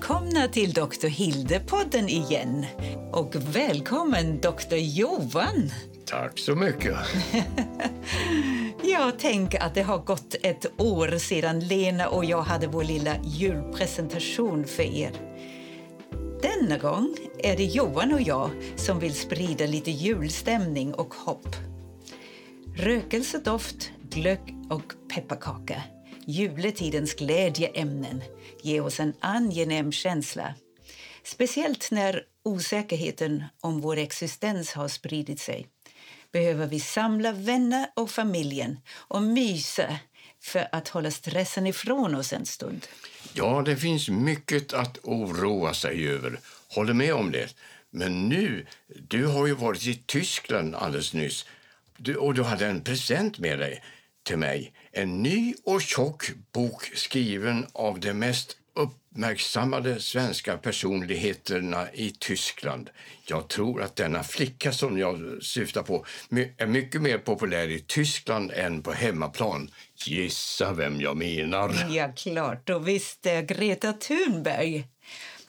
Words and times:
välkomna 0.00 0.48
till 0.48 0.72
Dr. 0.72 1.06
Hilde-podden 1.06 2.08
igen. 2.08 2.66
Och 3.12 3.36
välkommen 3.36 4.40
Dr. 4.40 4.76
Johan. 4.76 5.70
Tack 6.04 6.38
så 6.38 6.54
mycket. 6.54 6.96
jag 8.82 9.18
tänker 9.18 9.62
att 9.62 9.74
det 9.74 9.82
har 9.82 9.98
gått 9.98 10.34
ett 10.42 10.80
år 10.80 11.18
sedan 11.18 11.60
Lena 11.60 12.08
och 12.08 12.24
jag 12.24 12.42
hade 12.42 12.66
vår 12.66 12.84
lilla 12.84 13.16
julpresentation 13.24 14.64
för 14.64 14.82
er. 14.82 15.12
Denna 16.42 16.78
gång 16.78 17.16
är 17.38 17.56
det 17.56 17.64
Johan 17.64 18.14
och 18.14 18.22
jag 18.22 18.50
som 18.76 18.98
vill 18.98 19.14
sprida 19.14 19.66
lite 19.66 19.90
julstämning 19.90 20.94
och 20.94 21.14
hopp. 21.14 21.56
Rökelsedoft, 22.76 23.90
glögg 24.10 24.56
och 24.70 24.92
pepparkaka 25.14 25.82
juletidens 26.26 27.14
glädjeämnen 27.14 28.22
ger 28.62 28.84
oss 28.84 29.00
en 29.00 29.14
angenäm 29.20 29.92
känsla. 29.92 30.54
Speciellt 31.24 31.90
när 31.90 32.22
osäkerheten 32.42 33.44
om 33.60 33.80
vår 33.80 33.96
existens 33.96 34.72
har 34.72 34.88
spridit 34.88 35.40
sig 35.40 35.66
behöver 36.32 36.66
vi 36.66 36.80
samla 36.80 37.32
vänner 37.32 37.86
och 37.96 38.10
familjen 38.10 38.78
och 38.92 39.22
mysa 39.22 39.98
för 40.42 40.68
att 40.72 40.88
hålla 40.88 41.10
stressen 41.10 41.66
ifrån 41.66 42.14
oss 42.14 42.32
en 42.32 42.46
stund. 42.46 42.86
Ja, 43.34 43.62
det 43.66 43.76
finns 43.76 44.08
mycket 44.08 44.72
att 44.72 44.98
oroa 45.02 45.74
sig 45.74 46.08
över. 46.08 46.40
Håller 46.68 46.94
med 46.94 47.14
om 47.14 47.30
det. 47.30 47.54
Men 47.90 48.28
nu, 48.28 48.66
du 49.08 49.26
har 49.26 49.46
ju 49.46 49.54
varit 49.54 49.86
i 49.86 50.02
Tyskland 50.06 50.74
alldeles 50.74 51.14
nyss 51.14 51.46
du, 51.96 52.16
och 52.16 52.34
du 52.34 52.42
hade 52.42 52.66
en 52.66 52.80
present 52.80 53.38
med 53.38 53.58
dig 53.58 53.82
till 54.22 54.36
mig. 54.36 54.72
En 54.92 55.22
ny 55.22 55.54
och 55.64 55.82
tjock 55.82 56.30
bok 56.52 56.84
skriven 56.94 57.66
av 57.72 58.00
de 58.00 58.14
mest 58.14 58.56
uppmärksammade 58.74 60.00
svenska 60.00 60.56
personligheterna 60.56 61.92
i 61.92 62.10
Tyskland. 62.18 62.90
Jag 63.26 63.48
tror 63.48 63.82
att 63.82 63.96
denna 63.96 64.22
flicka 64.22 64.72
som 64.72 64.98
jag 64.98 65.42
syftar 65.42 65.82
på 65.82 66.06
är 66.58 66.66
mycket 66.66 67.02
mer 67.02 67.18
populär 67.18 67.68
i 67.68 67.80
Tyskland 67.80 68.52
än 68.54 68.82
på 68.82 68.92
hemmaplan. 68.92 69.70
Gissa 70.04 70.72
vem 70.72 71.00
jag 71.00 71.16
menar? 71.16 71.86
Ja, 71.90 72.12
klart. 72.16 72.70
Och 72.70 72.88
visst 72.88 73.26
eh, 73.26 73.40
Greta 73.40 73.92
Thunberg. 73.92 74.84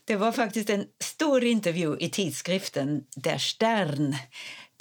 Det 0.06 0.16
var 0.16 0.32
faktiskt 0.32 0.70
en 0.70 0.86
stor 1.04 1.44
intervju 1.44 1.98
i 2.00 2.10
tidskriften 2.10 3.04
Der 3.16 3.38
Stern 3.38 4.16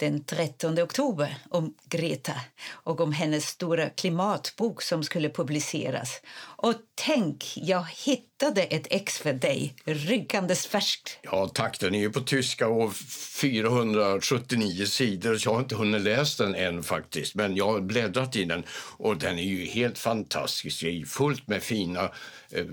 den 0.01 0.23
13 0.23 0.79
oktober 0.79 1.37
om 1.49 1.73
Greta 1.89 2.33
och 2.69 3.01
om 3.01 3.13
hennes 3.13 3.47
stora 3.47 3.89
klimatbok 3.89 4.81
som 4.81 5.03
skulle 5.03 5.29
publiceras. 5.29 6.21
Och 6.57 6.73
tänk, 6.95 7.53
jag 7.55 7.85
hittade 8.05 8.63
ett 8.63 8.87
ex 8.89 9.17
för 9.17 9.33
dig, 9.33 9.75
ryggandes 9.85 10.67
färskt. 10.67 11.19
Ja, 11.21 11.47
tack. 11.53 11.79
Den 11.79 11.95
är 11.95 11.99
ju 11.99 12.11
på 12.11 12.21
tyska 12.21 12.67
och 12.67 12.95
479 12.95 14.85
sidor. 14.85 15.37
Jag 15.45 15.53
har 15.53 15.59
inte 15.59 15.75
hunnit 15.75 16.01
läsa 16.01 16.43
den 16.43 16.55
än 16.55 16.83
faktiskt, 16.83 17.35
men 17.35 17.55
jag 17.55 17.71
har 17.71 17.81
bläddrat 17.81 18.35
i 18.35 18.43
den 18.43 18.63
och 18.97 19.17
den 19.17 19.39
är 19.39 19.43
ju 19.43 19.65
helt 19.65 19.97
fantastisk. 19.97 20.81
Det 20.81 20.89
är 20.89 21.05
fullt 21.05 21.47
med 21.47 21.63
fina 21.63 22.11
eh, 22.49 22.65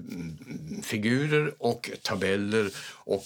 figurer 0.83 1.55
och 1.59 1.91
tabeller 2.03 2.71
och 2.89 3.25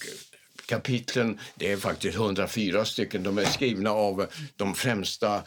kapitlen, 0.66 1.38
det 1.54 1.72
är 1.72 1.76
faktiskt 1.76 2.16
104 2.16 2.84
stycken. 2.84 3.22
De 3.22 3.38
är 3.38 3.44
skrivna 3.44 3.90
av 3.90 4.26
de 4.56 4.74
främsta 4.74 5.42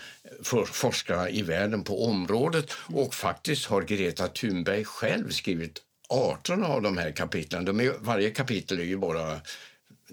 forskarna 0.65 1.29
i 1.29 1.41
världen 1.41 1.83
på 1.83 2.05
området 2.05 2.71
och 2.93 3.13
faktiskt 3.13 3.65
har 3.65 3.81
Greta 3.81 4.27
Thunberg 4.27 4.85
själv 4.85 5.29
skrivit 5.29 5.81
18 6.09 6.63
av 6.63 6.81
de 6.81 6.97
här 6.97 7.11
kapitlen. 7.11 7.65
De 7.65 7.79
är, 7.79 7.93
varje 7.99 8.31
kapitel 8.31 8.79
är 8.79 8.83
ju 8.83 8.97
bara 8.97 9.41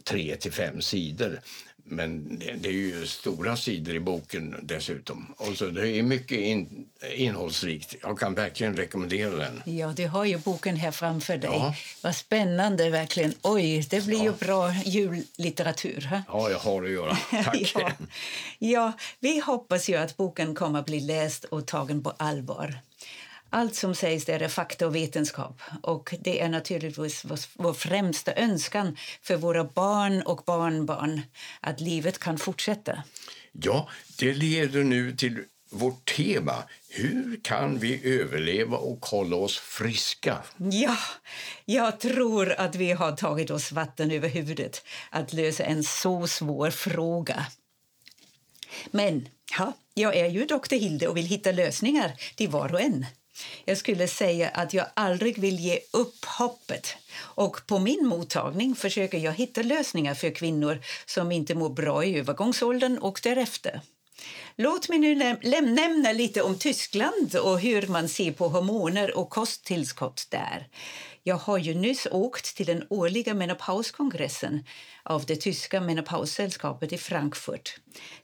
tre 0.05 0.37
till 0.37 0.53
fem 0.53 0.81
sidor. 0.81 1.41
Men 1.93 2.39
det 2.39 2.69
är 2.69 2.73
ju 2.73 3.07
stora 3.07 3.57
sidor 3.57 3.95
i 3.95 4.01
boken 4.01 4.57
dessutom. 4.63 5.35
Och 5.37 5.57
så 5.57 5.67
det 5.67 5.89
är 5.89 6.03
mycket 6.03 6.39
in, 6.39 6.87
innehållsrikt. 7.15 7.95
Jag 8.03 8.19
kan 8.19 8.35
verkligen 8.35 8.77
rekommendera 8.77 9.37
den. 9.37 9.63
Ja, 9.65 9.93
du 9.97 10.09
har 10.09 10.25
ju 10.25 10.39
boken 10.39 10.77
här 10.77 10.91
framför 10.91 11.37
dig. 11.37 11.51
Ja. 11.53 11.75
Vad 12.03 12.17
spännande 12.17 12.91
verkligen. 12.91 13.35
Oj, 13.43 13.87
det 13.91 14.07
blir 14.07 14.19
ja. 14.19 14.25
ju 14.25 14.33
bra 14.33 14.73
jullitteratur. 14.85 16.01
Här. 16.01 16.23
Ja, 16.29 16.51
jag 16.51 16.59
har 16.59 16.83
det 16.83 16.89
att 16.89 16.93
göra. 16.93 17.17
Tack. 17.45 17.73
ja. 17.75 17.93
ja, 18.59 18.93
vi 19.21 19.41
hoppas 19.41 19.89
ju 19.89 19.97
att 19.97 20.17
boken 20.17 20.55
kommer 20.55 20.79
att 20.79 20.87
bli 20.87 21.01
läst 21.01 21.45
och 21.45 21.67
tagen 21.67 22.03
på 22.03 22.11
allvar. 22.17 22.79
Allt 23.55 23.75
som 23.75 23.95
sägs 23.95 24.25
där 24.25 24.41
är 24.41 24.49
fakta 24.49 24.87
och 24.87 24.95
vetenskap. 24.95 25.61
Och 25.83 26.15
Det 26.21 26.41
är 26.41 26.49
naturligtvis 26.49 27.25
vår 27.55 27.73
främsta 27.75 28.35
önskan 28.35 28.97
för 29.23 29.37
våra 29.37 29.65
barn 29.65 30.23
och 30.23 30.43
barnbarn 30.47 31.23
att 31.61 31.81
livet 31.81 32.19
kan 32.19 32.39
fortsätta. 32.39 33.03
Ja, 33.53 33.89
det 34.19 34.33
leder 34.33 34.85
nu 34.85 35.17
till 35.17 35.45
vårt 35.71 36.15
tema. 36.17 36.65
Hur 36.89 37.41
kan 37.43 37.79
vi 37.79 38.21
överleva 38.21 38.77
och 38.77 39.07
hålla 39.07 39.37
oss 39.37 39.59
friska? 39.59 40.39
Ja, 40.57 40.97
jag 41.65 42.01
tror 42.01 42.53
att 42.53 42.75
vi 42.75 42.93
har 42.93 43.13
tagit 43.13 43.51
oss 43.51 43.73
vatten 43.73 44.11
över 44.11 44.29
huvudet 44.29 44.85
att 45.11 45.33
lösa 45.33 45.65
en 45.65 45.85
så 45.85 46.27
svår 46.27 46.71
fråga. 46.71 47.47
Men 48.91 49.29
ja, 49.59 49.73
jag 49.95 50.17
är 50.17 50.27
ju 50.27 50.45
doktor 50.45 50.77
Hilde 50.77 51.09
och 51.09 51.17
vill 51.17 51.27
hitta 51.27 51.53
lösningar 51.53 52.13
till 52.37 52.49
var 52.49 52.75
och 52.75 52.81
en. 52.81 53.07
Jag 53.65 53.79
skulle 53.79 54.09
säga 54.09 54.49
att 54.49 54.75
jag 54.75 54.87
aldrig 54.95 55.39
vill 55.39 55.59
ge 55.59 55.79
upp 55.91 56.25
hoppet. 56.25 56.97
Och 57.17 57.67
på 57.67 57.79
min 57.79 58.07
mottagning 58.07 58.75
försöker 58.75 59.19
jag 59.19 59.33
hitta 59.33 59.63
lösningar 59.63 60.15
för 60.15 60.31
kvinnor 60.31 60.79
som 61.07 61.33
inte 61.33 61.55
mår 61.55 61.71
bra 61.71 62.05
i 62.05 62.19
övergångsåldern 62.19 62.99
och 62.99 63.21
därefter. 63.23 63.81
Låt 64.57 64.89
mig 64.89 64.99
nu 64.99 65.15
nämna 65.63 66.13
lite 66.13 66.43
om 66.43 66.59
Tyskland 66.59 67.37
och 67.37 67.61
hur 67.61 67.87
man 67.87 68.09
ser 68.09 68.33
på 68.33 68.49
hormoner 68.49 69.19
och 69.19 69.31
kosttillskott 69.31 70.27
där. 70.31 70.67
Jag 71.25 71.37
har 71.37 71.59
ju 71.59 71.75
nyss 71.75 72.07
åkt 72.11 72.57
till 72.57 72.67
den 72.67 72.87
årliga 72.91 73.35
menopauskongressen 73.35 74.65
av 75.03 75.25
det 75.27 75.37
tyska 75.37 75.81
menopaussällskapet 75.81 76.93
i 76.93 76.99
Frankfurt. 76.99 77.77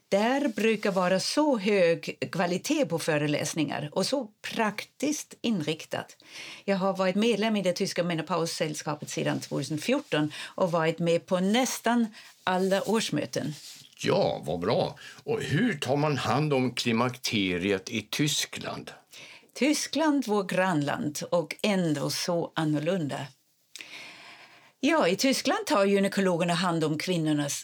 Där 0.09 0.49
brukar 0.49 0.93
vara 0.93 1.21
så 1.21 1.59
hög 1.59 2.19
kvalitet 2.33 2.87
på 2.87 2.99
föreläsningar 2.99 3.91
och 3.93 4.07
så 4.07 4.29
praktiskt 4.43 5.35
inriktat. 5.41 6.17
Jag 6.65 6.77
har 6.77 6.97
varit 6.97 7.17
medlem 7.17 7.57
i 7.57 7.63
det 7.63 7.73
tyska 7.73 8.05
menopaussällskapet 8.05 9.11
sedan 9.11 9.41
2014 9.41 10.33
och 10.45 10.73
varit 10.73 10.99
med 10.99 11.27
på 11.27 11.41
nästan 11.41 12.07
alla 12.45 12.83
årsmöten. 12.83 13.55
Ja, 13.97 14.43
vad 14.45 14.61
bra. 14.61 14.99
Och 15.25 15.43
hur 15.43 15.79
tar 15.79 15.97
man 15.97 16.17
hand 16.17 16.53
om 16.53 16.75
klimakteriet 16.75 17.91
i 17.91 18.03
Tyskland? 18.11 18.91
Tyskland, 19.59 20.27
vårt 20.27 20.51
grannland, 20.51 21.21
och 21.31 21.57
ändå 21.63 22.11
så 22.11 22.53
annorlunda. 22.55 23.27
Ja, 24.81 25.09
i 25.09 25.17
Tyskland 25.17 25.67
tar 25.67 25.85
gynekologerna 25.85 26.55
hand 26.55 26.85
om 26.85 26.99
kvinnornas 26.99 27.63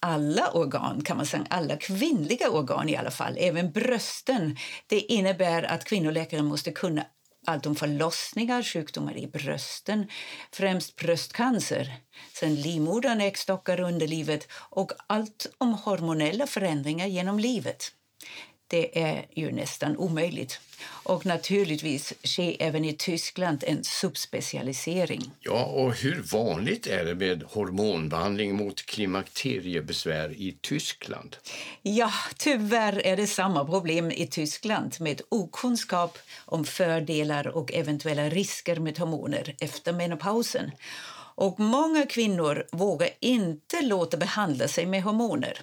alla 0.00 0.50
organ, 0.50 1.02
kan 1.04 1.16
man 1.16 1.26
säga, 1.26 1.46
alla 1.50 1.76
kvinnliga 1.76 2.50
organ 2.50 2.88
i 2.88 2.96
alla 2.96 3.10
fall, 3.10 3.36
även 3.38 3.72
brösten. 3.72 4.56
Det 4.86 5.00
innebär 5.00 5.62
att 5.62 5.84
kvinnoläkaren 5.84 6.44
måste 6.44 6.72
kunna 6.72 7.06
allt 7.46 7.66
om 7.66 7.76
förlossningar, 7.76 8.62
sjukdomar 8.62 9.16
i 9.16 9.26
brösten, 9.26 10.06
främst 10.52 10.96
bröstcancer, 10.96 11.94
sen 12.32 12.54
livmodern, 12.54 13.20
äggstockar, 13.20 13.80
underlivet 13.80 14.48
och 14.52 14.92
allt 15.06 15.46
om 15.58 15.74
hormonella 15.74 16.46
förändringar 16.46 17.06
genom 17.06 17.38
livet. 17.38 17.92
Det 18.66 19.02
är 19.02 19.26
ju 19.34 19.52
nästan 19.52 19.96
omöjligt. 19.96 20.60
Och 20.86 21.26
naturligtvis 21.26 22.12
sker 22.24 22.56
även 22.60 22.84
i 22.84 22.92
Tyskland 22.92 23.64
en 23.66 23.84
subspecialisering. 23.84 25.30
Ja, 25.40 25.64
och 25.64 25.94
hur 25.94 26.22
vanligt 26.22 26.86
är 26.86 27.04
det 27.04 27.14
med 27.14 27.42
hormonbehandling 27.42 28.56
mot 28.56 28.86
klimakteriebesvär 28.86 30.32
i 30.32 30.58
Tyskland? 30.60 31.36
Ja, 31.82 32.10
tyvärr 32.36 33.06
är 33.06 33.16
det 33.16 33.26
samma 33.26 33.64
problem 33.64 34.10
i 34.10 34.26
Tyskland 34.26 34.96
med 35.00 35.20
okunskap 35.28 36.18
om 36.44 36.64
fördelar 36.64 37.46
och 37.46 37.72
eventuella 37.72 38.28
risker 38.28 38.76
med 38.76 38.98
hormoner 38.98 39.54
efter 39.60 39.92
menopausen. 39.92 40.70
Och 41.36 41.60
många 41.60 42.06
kvinnor 42.06 42.66
vågar 42.72 43.08
inte 43.20 43.82
låta 43.82 44.16
behandla 44.16 44.68
sig 44.68 44.86
med 44.86 45.02
hormoner. 45.02 45.60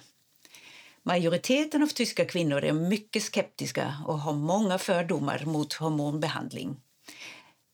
Majoriteten 1.04 1.82
av 1.82 1.86
tyska 1.86 2.24
kvinnor 2.24 2.64
är 2.64 2.72
mycket 2.72 3.22
skeptiska 3.22 3.94
och 4.06 4.18
har 4.18 4.32
många 4.32 4.78
fördomar 4.78 5.44
mot 5.44 5.72
hormonbehandling. 5.72 6.76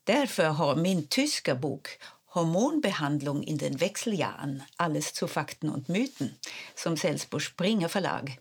Därför 0.04 0.44
har 0.44 0.76
min 0.76 1.06
tyska 1.06 1.54
bok 1.54 1.88
Hormonbehandling 2.26 3.44
in 3.44 3.56
den 3.56 3.76
Wechseljahren, 3.76 4.62
alles 4.76 5.12
zu 5.12 5.26
Fakten 5.26 5.70
und 5.70 5.88
Mythen, 5.88 6.34
som 6.74 6.96
säljs 6.96 7.24
på 7.24 7.40
Springer 7.40 7.88
förlag, 7.88 8.38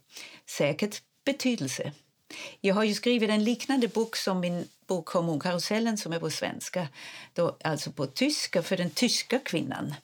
säkert 0.49 1.01
betydelse. 1.25 1.91
Jag 2.61 2.75
har 2.75 2.83
ju 2.83 2.93
skrivit 2.93 3.29
en 3.29 3.43
liknande 3.43 3.87
bok 3.87 4.15
som 4.15 4.39
min 4.39 4.67
bok 4.87 5.09
Hormonkarusellen 5.09 5.97
som 5.97 6.13
är 6.13 6.19
på 6.19 6.29
svenska, 6.29 6.87
då, 7.33 7.57
alltså 7.63 7.91
på 7.91 8.05
tyska 8.05 8.63
för 8.63 8.77
den 8.77 8.89
tyska 8.89 9.39
kvinnan. 9.39 9.95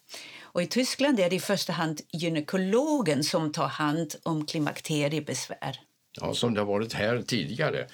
Och 0.53 0.61
I 0.61 0.67
Tyskland 0.67 1.19
är 1.19 1.29
det 1.29 1.35
i 1.35 1.39
första 1.39 1.73
hand 1.73 2.01
gynekologen 2.11 3.23
som 3.23 3.51
tar 3.51 3.67
hand 3.67 4.15
om 4.23 4.45
klimakteriebesvär. 4.45 5.79
Ja, 6.21 6.33
som 6.33 6.53
det 6.53 6.59
har 6.59 6.65
varit 6.65 6.93
här 6.93 7.21
tidigare. 7.21 7.87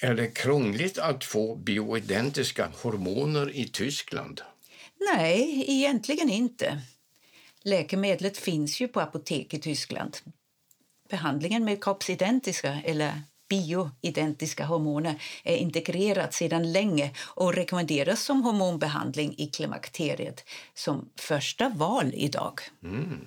Är 0.00 0.14
det 0.14 0.26
krångligt 0.26 0.98
att 0.98 1.24
få 1.24 1.56
bioidentiska 1.56 2.72
hormoner 2.82 3.56
i 3.56 3.68
Tyskland? 3.68 4.40
Nej, 5.14 5.64
egentligen 5.68 6.30
inte. 6.30 6.80
Läkemedlet 7.62 8.38
finns 8.38 8.80
ju 8.80 8.88
på 8.88 9.00
apotek 9.00 9.54
i 9.54 9.58
Tyskland. 9.58 10.16
Behandlingen 11.10 11.64
med 11.64 11.84
kroppsidentiska 11.84 12.80
eller 12.84 13.22
bioidentiska 13.50 14.64
hormoner 14.64 15.22
är 15.44 15.56
integrerat 15.56 16.34
sedan 16.34 16.72
länge 16.72 17.10
och 17.18 17.54
rekommenderas 17.54 18.22
som 18.22 18.42
hormonbehandling 18.42 19.34
i 19.38 19.46
klimakteriet 19.46 20.44
som 20.74 21.08
första 21.16 21.68
val 21.68 22.10
idag. 22.14 22.60
Mm. 22.84 23.26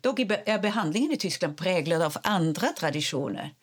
Dock 0.00 0.18
är 0.20 0.58
behandlingen 0.58 1.12
i 1.12 1.16
Tyskland 1.16 1.56
präglad 1.56 2.02
av 2.02 2.16
andra 2.22 2.68
traditioner. 2.68 3.54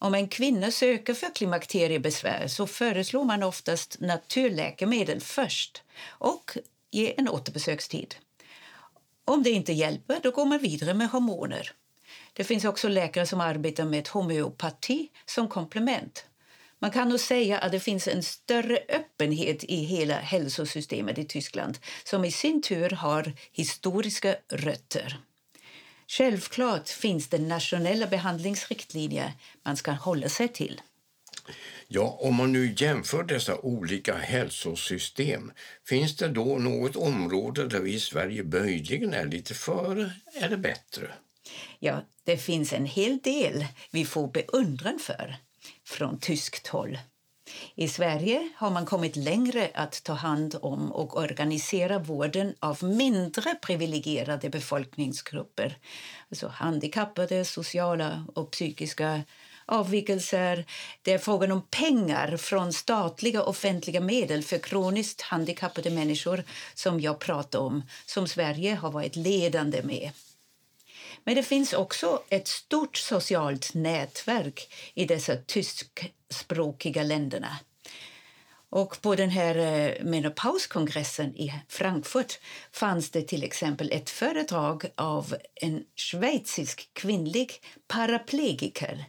Om 0.00 0.14
en 0.14 0.28
kvinna 0.28 0.70
söker 0.70 1.14
för 1.14 1.34
klimakteriebesvär 1.34 2.48
så 2.48 2.66
föreslår 2.66 3.24
man 3.24 3.42
oftast 3.42 4.00
naturläkemedel 4.00 5.20
först 5.20 5.82
och 6.08 6.58
ger 6.90 7.14
en 7.16 7.28
återbesökstid. 7.28 8.14
Om 9.24 9.42
det 9.42 9.50
inte 9.50 9.72
hjälper 9.72 10.20
då 10.22 10.30
går 10.30 10.46
man 10.46 10.58
vidare 10.58 10.94
med 10.94 11.10
hormoner. 11.10 11.72
Det 12.32 12.44
finns 12.44 12.64
också 12.64 12.88
läkare 12.88 13.26
som 13.26 13.40
arbetar 13.40 13.84
med 13.84 14.08
homeopati 14.08 15.08
som 15.26 15.48
komplement. 15.48 16.24
Man 16.78 16.90
kan 16.90 17.08
nog 17.08 17.20
säga 17.20 17.58
att 17.58 17.72
det 17.72 17.80
finns 17.80 18.08
en 18.08 18.22
större 18.22 18.78
öppenhet 18.88 19.64
i 19.64 19.76
hela 19.76 20.14
hälsosystemet 20.14 21.18
i 21.18 21.24
Tyskland 21.24 21.78
som 22.04 22.24
i 22.24 22.30
sin 22.30 22.62
tur 22.62 22.90
har 22.90 23.32
historiska 23.52 24.36
rötter. 24.48 25.20
Självklart 26.06 26.88
finns 26.88 27.28
det 27.28 27.38
nationella 27.38 28.06
behandlingsriktlinjer 28.06 29.32
man 29.62 29.76
ska 29.76 29.90
hålla 29.90 30.28
sig 30.28 30.48
till. 30.48 30.80
Ja, 31.88 32.18
om 32.20 32.34
man 32.34 32.52
nu 32.52 32.74
jämför 32.76 33.22
dessa 33.22 33.58
olika 33.58 34.16
hälsosystem, 34.16 35.52
finns 35.88 36.16
det 36.16 36.28
då 36.28 36.44
något 36.44 36.96
område 36.96 37.68
där 37.68 37.80
vi 37.80 37.94
i 37.94 38.00
Sverige 38.00 38.44
möjligen 38.44 39.14
är 39.14 39.26
lite 39.26 39.54
före 39.54 40.12
eller 40.34 40.56
bättre? 40.56 41.12
Ja, 41.78 42.00
det 42.24 42.36
finns 42.36 42.72
en 42.72 42.86
hel 42.86 43.18
del 43.18 43.66
vi 43.90 44.04
får 44.04 44.28
beundran 44.28 44.98
för 44.98 45.36
från 45.84 46.18
tyskt 46.18 46.66
håll. 46.66 46.98
I 47.74 47.88
Sverige 47.88 48.48
har 48.56 48.70
man 48.70 48.86
kommit 48.86 49.16
längre 49.16 49.70
att 49.74 50.02
ta 50.04 50.12
hand 50.12 50.56
om 50.62 50.92
och 50.92 51.16
organisera 51.16 51.98
vården 51.98 52.54
av 52.60 52.84
mindre 52.84 53.54
privilegierade 53.54 54.50
befolkningsgrupper. 54.50 55.78
Alltså 56.30 56.48
handikappade, 56.48 57.44
sociala 57.44 58.26
och 58.34 58.50
psykiska 58.50 59.22
avvikelser. 59.66 60.64
Det 61.02 61.12
är 61.12 61.18
frågan 61.18 61.52
om 61.52 61.62
pengar 61.70 62.36
från 62.36 62.72
statliga 62.72 63.42
offentliga 63.42 64.00
medel 64.00 64.42
för 64.42 64.58
kroniskt 64.58 65.20
handikappade 65.20 65.90
människor 65.90 66.44
som 66.74 67.00
jag 67.00 67.18
pratar 67.18 67.58
om, 67.58 67.82
som 68.06 68.28
Sverige 68.28 68.74
har 68.74 68.90
varit 68.90 69.16
ledande 69.16 69.82
med. 69.82 70.10
Men 71.24 71.34
det 71.34 71.42
finns 71.42 71.72
också 71.72 72.22
ett 72.28 72.48
stort 72.48 72.96
socialt 72.96 73.74
nätverk 73.74 74.72
i 74.94 75.04
dessa 75.04 75.36
tyskspråkiga 75.36 77.02
länderna. 77.02 77.58
Och 78.70 79.02
på 79.02 79.14
den 79.14 79.30
här 79.30 79.56
eh, 79.56 80.04
menopauskongressen 80.04 81.36
i 81.36 81.52
Frankfurt 81.68 82.38
fanns 82.72 83.10
det 83.10 83.22
till 83.22 83.42
exempel 83.42 83.92
ett 83.92 84.10
föredrag 84.10 84.84
av 84.94 85.36
en 85.54 85.84
schweizisk 85.96 86.90
kvinnlig 86.92 87.52
paraplegiker. 87.86 89.04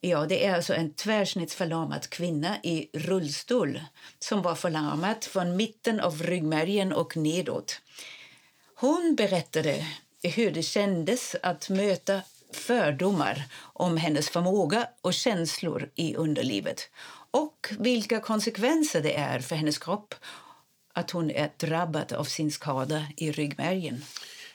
Ja, 0.00 0.26
det 0.26 0.46
är 0.46 0.54
alltså 0.54 0.74
en 0.74 0.94
tvärsnittsförlamad 0.94 2.10
kvinna 2.10 2.56
i 2.62 2.90
rullstol 2.92 3.80
som 4.18 4.42
var 4.42 4.54
förlamad 4.54 5.24
från 5.24 5.56
mitten 5.56 6.00
av 6.00 6.22
ryggmärgen 6.22 6.92
och 6.92 7.16
nedåt. 7.16 7.80
Hon 8.74 9.14
berättade 9.16 9.86
hur 10.28 10.50
det 10.50 10.62
kändes 10.62 11.36
att 11.42 11.68
möta 11.68 12.22
fördomar 12.52 13.44
om 13.62 13.96
hennes 13.96 14.30
förmåga 14.30 14.88
och 15.00 15.14
känslor 15.14 15.90
i 15.94 16.14
underlivet 16.14 16.90
och 17.30 17.74
vilka 17.78 18.20
konsekvenser 18.20 19.02
det 19.02 19.16
är 19.16 19.40
för 19.40 19.56
hennes 19.56 19.78
kropp 19.78 20.14
att 20.94 21.10
hon 21.10 21.30
är 21.30 21.50
drabbad 21.56 22.12
av 22.12 22.24
sin 22.24 22.50
skada 22.50 23.06
i 23.16 23.32
ryggmärgen. 23.32 24.04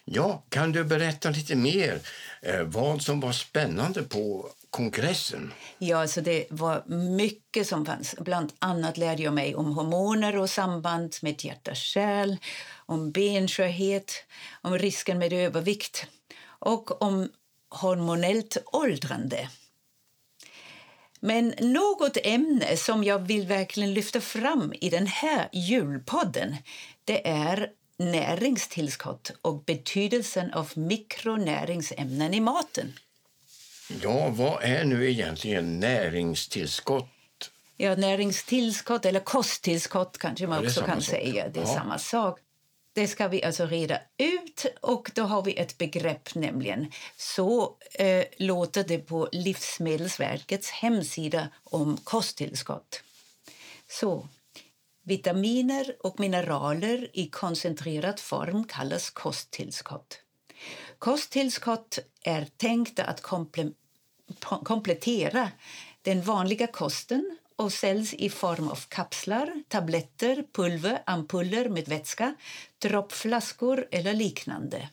Ja, 0.05 0.43
kan 0.49 0.71
du 0.71 0.83
berätta 0.83 1.29
lite 1.29 1.55
mer 1.55 1.99
eh, 2.41 2.61
vad 2.63 3.01
som 3.01 3.19
var 3.19 3.31
spännande 3.31 4.03
på 4.03 4.49
kongressen? 4.69 5.53
Ja, 5.77 6.07
så 6.07 6.21
det 6.21 6.45
var 6.49 6.83
mycket 7.15 7.67
som 7.67 7.85
fanns. 7.85 8.15
Bland 8.19 8.53
annat 8.59 8.97
lärde 8.97 9.23
jag 9.23 9.33
mig 9.33 9.55
om 9.55 9.73
hormoner 9.73 10.37
och 10.37 10.49
samband 10.49 11.15
med 11.21 11.43
hjärta-kärl, 11.43 12.37
om 12.85 13.11
benskörhet, 13.11 14.13
om 14.61 14.77
risken 14.77 15.19
med 15.19 15.33
övervikt 15.33 16.05
och 16.45 17.01
om 17.01 17.29
hormonellt 17.69 18.57
åldrande. 18.65 19.49
Men 21.19 21.53
något 21.59 22.17
ämne 22.23 22.77
som 22.77 23.03
jag 23.03 23.19
vill 23.19 23.47
verkligen 23.47 23.93
lyfta 23.93 24.21
fram 24.21 24.73
i 24.81 24.89
den 24.89 25.07
här 25.07 25.49
julpodden 25.53 26.55
det 27.03 27.27
är 27.27 27.69
näringstillskott 27.97 29.31
och 29.41 29.63
betydelsen 29.63 30.53
av 30.53 30.71
mikronäringsämnen 30.75 32.33
i 32.33 32.39
maten. 32.39 32.93
Ja, 33.89 34.29
vad 34.29 34.63
är 34.63 34.85
nu 34.85 35.09
egentligen 35.09 35.79
näringstillskott? 35.79 37.51
Ja, 37.77 37.95
näringstillskott 37.95 39.05
eller 39.05 39.19
kosttillskott 39.19 40.17
kanske 40.17 40.47
man 40.47 40.65
också 40.65 40.81
kan 40.81 41.01
sak. 41.01 41.09
säga. 41.09 41.49
Det 41.49 41.59
är 41.59 41.63
ja. 41.63 41.73
samma 41.73 41.99
sak. 41.99 42.39
Det 42.93 43.07
ska 43.07 43.27
vi 43.27 43.43
alltså 43.43 43.65
reda 43.65 43.99
ut 44.17 44.65
och 44.81 45.11
då 45.15 45.23
har 45.23 45.41
vi 45.41 45.57
ett 45.57 45.77
begrepp 45.77 46.35
nämligen. 46.35 46.91
Så 47.17 47.77
eh, 47.93 48.23
låter 48.37 48.83
det 48.83 48.97
på 48.97 49.29
Livsmedelsverkets 49.31 50.69
hemsida 50.69 51.47
om 51.63 51.97
kosttillskott. 51.97 53.03
Så 53.87 54.27
vitaminer 55.03 55.95
och 55.99 56.19
mineraler 56.19 57.07
i 57.13 57.29
koncentrerad 57.29 58.19
form 58.19 58.63
kallas 58.63 59.09
kosttillskott. 59.09 60.21
Kosttillskott 60.99 61.99
är 62.23 62.47
tänkta 62.57 63.03
att 63.03 63.21
komple 63.21 63.71
komplettera 64.39 65.51
den 66.01 66.21
vanliga 66.21 66.67
kosten 66.67 67.37
och 67.55 67.73
säljs 67.73 68.13
i 68.13 68.29
form 68.29 68.67
av 68.67 68.79
kapslar, 68.87 69.63
tabletter, 69.67 70.43
pulver, 70.53 71.03
ampuller 71.05 71.69
med 71.69 71.87
vätska, 71.87 72.35
droppflaskor 72.79 73.87
eller 73.91 74.13
liknande. 74.13 74.89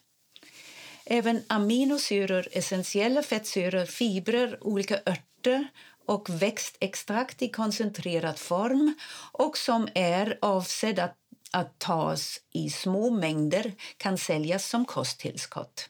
Även 1.05 1.43
aminosyror, 1.47 2.49
essentiella 2.53 3.23
fettsyror, 3.23 3.85
fibrer, 3.85 4.59
olika 4.61 4.97
örter 5.07 5.69
och 6.07 6.31
växtextrakt 6.31 7.43
i 7.43 7.49
koncentrerad 7.49 8.39
form 8.39 8.95
och 9.33 9.59
som 9.59 9.89
är 9.95 10.39
avsedda 10.43 11.05
att, 11.05 11.17
att 11.51 11.79
tas 11.79 12.41
i 12.53 12.71
små 12.71 13.11
mängder 13.11 13.73
kan 13.97 14.19
säljas 14.19 14.67
som 14.67 14.85
kosttillskott. 14.85 15.89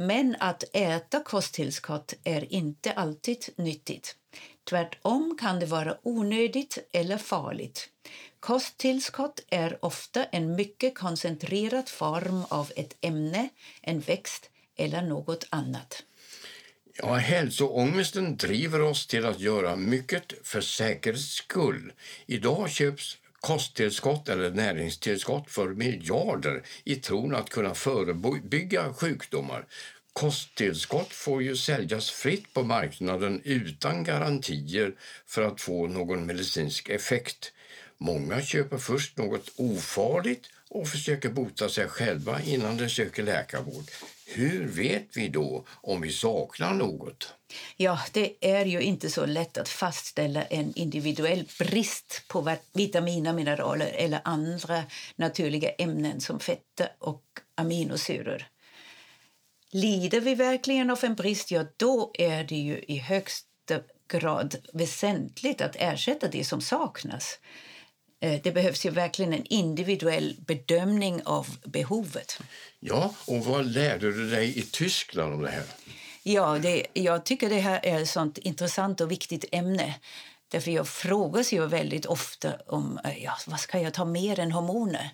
Men 0.00 0.36
att 0.40 0.64
äta 0.72 1.20
kosttillskott 1.20 2.14
är 2.24 2.52
inte 2.52 2.92
alltid 2.92 3.38
nyttigt. 3.56 4.16
Tvärtom 4.70 5.36
kan 5.40 5.60
det 5.60 5.66
vara 5.66 5.96
onödigt 6.02 6.78
eller 6.92 7.18
farligt. 7.18 7.88
Kosttillskott 8.40 9.40
är 9.50 9.84
ofta 9.84 10.24
en 10.24 10.56
mycket 10.56 10.94
koncentrerad 10.98 11.88
form 11.88 12.44
av 12.48 12.72
ett 12.76 12.96
ämne, 13.00 13.48
en 13.82 14.00
växt 14.00 14.50
eller 14.76 15.02
något 15.02 15.46
annat. 15.50 16.02
Ja, 16.94 17.14
hälsoångesten 17.14 18.36
driver 18.36 18.80
oss 18.80 19.06
till 19.06 19.26
att 19.26 19.40
göra 19.40 19.76
mycket 19.76 20.32
för 20.42 20.60
säkerhets 20.60 21.32
skull. 21.34 21.92
Idag 22.26 22.70
köps 22.70 23.18
kosttillskott 23.40 24.28
eller 24.28 24.50
näringstillskott 24.50 25.50
för 25.50 25.68
miljarder 25.68 26.62
i 26.84 26.96
tron 26.96 27.34
att 27.34 27.50
kunna 27.50 27.74
förebygga 27.74 28.92
sjukdomar. 28.92 29.66
Kosttillskott 30.12 31.12
får 31.12 31.42
ju 31.42 31.56
säljas 31.56 32.10
fritt 32.10 32.54
på 32.54 32.62
marknaden 32.62 33.40
utan 33.44 34.04
garantier 34.04 34.94
för 35.26 35.42
att 35.42 35.60
få 35.60 35.86
någon 35.86 36.26
medicinsk 36.26 36.88
effekt. 36.88 37.52
Många 37.98 38.42
köper 38.42 38.78
först 38.78 39.16
något 39.16 39.50
ofarligt 39.56 40.46
och 40.68 40.88
försöker 40.88 41.28
bota 41.28 41.68
sig 41.68 41.88
själva 41.88 42.42
innan 42.42 42.76
de 42.76 42.88
söker 42.88 43.22
läkarvård. 43.22 43.84
Hur 44.30 44.68
vet 44.68 45.16
vi 45.16 45.28
då 45.28 45.64
om 45.68 46.00
vi 46.00 46.12
saknar 46.12 46.74
något? 46.74 47.34
Ja, 47.76 47.98
det 48.12 48.34
är 48.40 48.64
ju 48.64 48.80
inte 48.80 49.10
så 49.10 49.26
lätt 49.26 49.58
att 49.58 49.68
fastställa 49.68 50.42
en 50.42 50.74
individuell 50.74 51.48
brist 51.58 52.24
på 52.28 52.56
vitaminer, 52.72 53.32
mineraler 53.32 53.92
eller 53.94 54.20
andra 54.24 54.82
naturliga 55.16 55.70
ämnen 55.70 56.20
som 56.20 56.40
fetter 56.40 56.88
och 56.98 57.24
aminosyror. 57.54 58.46
Lider 59.70 60.20
vi 60.20 60.34
verkligen 60.34 60.90
av 60.90 60.98
en 61.02 61.14
brist, 61.14 61.50
ja, 61.50 61.64
då 61.76 62.10
är 62.14 62.44
det 62.44 62.56
ju 62.56 62.78
i 62.78 62.98
högsta 62.98 63.80
grad 64.08 64.56
väsentligt 64.72 65.60
att 65.60 65.76
ersätta 65.78 66.28
det 66.28 66.44
som 66.44 66.60
saknas. 66.60 67.38
Eh, 68.20 68.40
det 68.42 68.52
behövs 68.52 68.86
ju 68.86 68.90
verkligen 68.90 69.32
en 69.32 69.46
individuell 69.46 70.36
bedömning 70.46 71.22
av 71.24 71.46
behovet. 71.64 72.40
Ja, 72.80 73.14
och 73.26 73.44
vad 73.44 73.66
lärde 73.66 74.12
du 74.12 74.30
dig 74.30 74.58
i 74.58 74.62
Tyskland 74.62 75.34
om 75.34 75.42
det 75.42 75.50
här? 75.50 75.64
Ja, 76.22 76.58
det, 76.58 76.86
jag 76.92 77.24
tycker 77.24 77.48
det 77.48 77.60
här 77.60 77.80
är 77.82 78.02
ett 78.02 78.08
sånt 78.08 78.38
intressant 78.38 79.00
och 79.00 79.10
viktigt 79.10 79.44
ämne. 79.52 79.94
Därför 80.48 80.70
jag 80.70 80.88
frågas 80.88 81.52
ju 81.52 81.66
väldigt 81.66 82.06
ofta 82.06 82.52
om 82.66 83.00
eh, 83.04 83.24
ja, 83.24 83.32
vad 83.46 83.60
ska 83.60 83.80
jag 83.80 83.94
ta 83.94 84.04
mer 84.04 84.40
än 84.40 84.52
hormoner. 84.52 85.10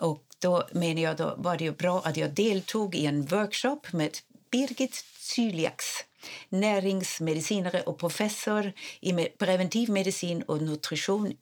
Och 0.00 0.24
då 0.38 0.68
menar 0.72 1.02
jag 1.02 1.16
då 1.16 1.34
var 1.38 1.56
det 1.56 1.78
bra 1.78 2.02
att 2.04 2.16
jag 2.16 2.30
deltog 2.30 2.94
i 2.94 3.06
en 3.06 3.26
workshop 3.26 3.80
med 3.92 4.18
Birgit 4.50 5.04
Zyliaks 5.18 6.04
näringsmedicinare 6.48 7.82
och 7.82 7.98
professor 7.98 8.72
i 9.00 9.12
preventiv 9.38 9.90
medicin 9.90 10.42
och 10.42 10.62
nutrition 10.62 11.32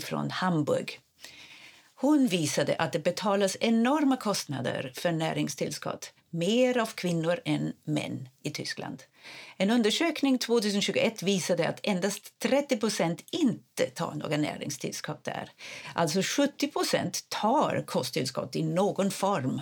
från 0.00 0.30
Hamburg. 0.30 1.00
Hon 2.02 2.26
visade 2.26 2.76
att 2.76 2.92
det 2.92 2.98
betalas 2.98 3.56
enorma 3.60 4.16
kostnader 4.16 4.92
för 4.94 5.12
näringstillskott, 5.12 6.12
mer 6.30 6.78
av 6.78 6.86
kvinnor 6.86 7.40
än 7.44 7.72
män 7.84 8.28
i 8.42 8.50
Tyskland. 8.50 9.02
En 9.56 9.70
undersökning 9.70 10.38
2021 10.38 11.22
visade 11.22 11.68
att 11.68 11.80
endast 11.82 12.38
30 12.38 12.76
procent 12.76 13.24
inte 13.30 13.86
tar 13.86 14.14
några 14.14 14.36
näringstillskott 14.36 15.24
där. 15.24 15.50
Alltså 15.94 16.22
70 16.22 16.68
procent 16.68 17.26
tar 17.28 17.84
kosttillskott 17.86 18.56
i 18.56 18.62
någon 18.62 19.10
form. 19.10 19.60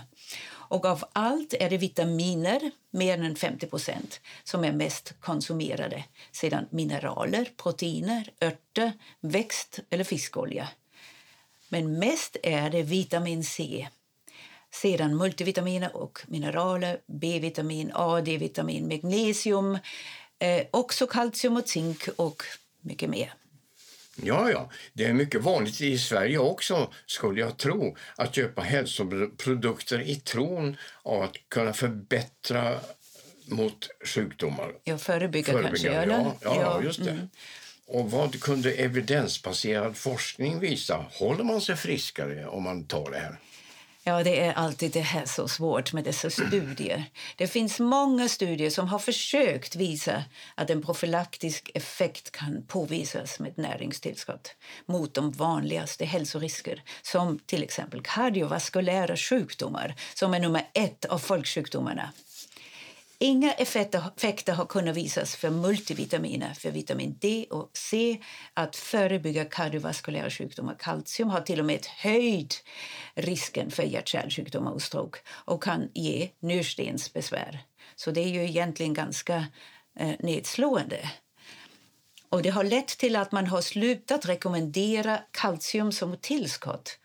Och 0.71 0.85
av 0.85 1.03
allt 1.13 1.53
är 1.53 1.69
det 1.69 1.77
vitaminer, 1.77 2.71
mer 2.91 3.17
än 3.17 3.35
50 3.35 3.67
procent, 3.67 4.21
som 4.43 4.63
är 4.63 4.71
mest 4.71 5.13
konsumerade. 5.19 6.03
Sedan 6.31 6.67
mineraler, 6.69 7.49
proteiner, 7.57 8.31
örter, 8.41 8.93
växt 9.21 9.79
eller 9.89 10.03
fiskolja. 10.03 10.67
Men 11.69 11.99
mest 11.99 12.37
är 12.43 12.69
det 12.69 12.83
vitamin 12.83 13.43
C. 13.43 13.87
Sedan 14.71 15.17
multivitaminer 15.17 15.95
och 15.95 16.19
mineraler, 16.27 16.99
B-vitamin, 17.05 17.91
A, 17.93 18.21
D-vitamin, 18.21 18.87
magnesium, 18.87 19.77
eh, 20.39 20.63
också 20.71 21.07
kalcium 21.07 21.57
och 21.57 21.69
zink 21.69 22.07
och 22.15 22.43
mycket 22.81 23.09
mer. 23.09 23.33
Ja, 24.15 24.51
ja. 24.51 24.69
Det 24.93 25.05
är 25.05 25.13
mycket 25.13 25.41
vanligt 25.41 25.81
i 25.81 25.97
Sverige 25.97 26.37
också, 26.37 26.93
skulle 27.05 27.41
jag 27.41 27.57
tro, 27.57 27.97
att 28.15 28.35
köpa 28.35 28.61
hälsoprodukter 28.61 30.01
i 30.01 30.15
tron 30.15 30.77
av 31.03 31.21
att 31.21 31.35
kunna 31.49 31.73
förbättra 31.73 32.79
mot 33.45 33.89
sjukdomar. 34.05 34.73
Ja, 34.83 34.97
förebygga, 34.97 35.53
förebygga 35.53 35.93
kanske? 35.93 36.11
Ja, 36.11 36.35
ja, 36.41 36.55
ja. 36.61 36.83
just 36.83 37.03
det. 37.03 37.11
Mm. 37.11 37.29
Och 37.87 38.11
vad 38.11 38.41
kunde 38.41 38.71
evidensbaserad 38.71 39.97
forskning 39.97 40.59
visa? 40.59 41.05
Håller 41.11 41.43
man 41.43 41.61
sig 41.61 41.75
friskare 41.75 42.47
om 42.47 42.63
man 42.63 42.83
tar 42.83 43.11
det 43.11 43.17
här? 43.17 43.39
Ja, 44.03 44.23
det 44.23 44.39
är 44.39 44.53
alltid 44.53 44.91
det 44.91 45.01
här 45.01 45.25
så 45.25 45.47
svårt 45.47 45.93
med 45.93 46.03
dessa 46.03 46.29
studier. 46.29 47.03
Det 47.35 47.47
finns 47.47 47.79
många 47.79 48.29
studier 48.29 48.69
som 48.69 48.87
har 48.87 48.99
försökt 48.99 49.75
visa 49.75 50.23
att 50.55 50.69
en 50.69 50.81
profylaktisk 50.81 51.71
effekt 51.73 52.31
kan 52.31 52.63
påvisas 52.67 53.39
med 53.39 53.57
näringstillskott 53.57 54.55
mot 54.85 55.13
de 55.13 55.31
vanligaste 55.31 56.05
hälsorisker 56.05 56.83
som 57.01 57.39
till 57.39 57.63
exempel 57.63 58.01
kardiovaskulära 58.01 59.17
sjukdomar 59.17 59.95
som 60.13 60.33
är 60.33 60.39
nummer 60.39 60.67
ett 60.73 61.05
av 61.05 61.17
folksjukdomarna. 61.17 62.09
Inga 63.23 63.53
effekter 63.53 64.53
har 64.53 64.65
kunnat 64.65 64.95
visas 64.95 65.35
för 65.35 65.49
multivitaminer, 65.49 66.53
för 66.53 66.71
vitamin 66.71 67.17
D 67.19 67.45
och 67.49 67.69
C 67.73 68.21
att 68.53 68.75
förebygga 68.75 69.45
kardiovaskulära 69.45 70.29
sjukdomar. 70.29 70.75
Kalcium 70.79 71.29
har 71.29 71.41
till 71.41 71.59
och 71.59 71.65
med 71.65 71.85
höjt 71.97 72.63
risken 73.13 73.71
för 73.71 73.83
hjärt-kärlsjukdomar 73.83 74.71
och 74.71 74.81
stroke 74.81 75.19
och 75.29 75.63
kan 75.63 75.89
ge 75.93 76.29
njurstensbesvär. 76.39 77.59
Så 77.95 78.11
det 78.11 78.21
är 78.21 78.27
ju 78.27 78.43
egentligen 78.43 78.93
ganska 78.93 79.45
eh, 79.99 80.13
nedslående. 80.19 81.09
Och 82.29 82.41
det 82.41 82.49
har 82.49 82.63
lett 82.63 82.87
till 82.87 83.15
att 83.15 83.31
man 83.31 83.47
har 83.47 83.61
slutat 83.61 84.25
rekommendera 84.25 85.19
kalcium 85.31 85.91
som 85.91 86.17
tillskott 86.17 86.99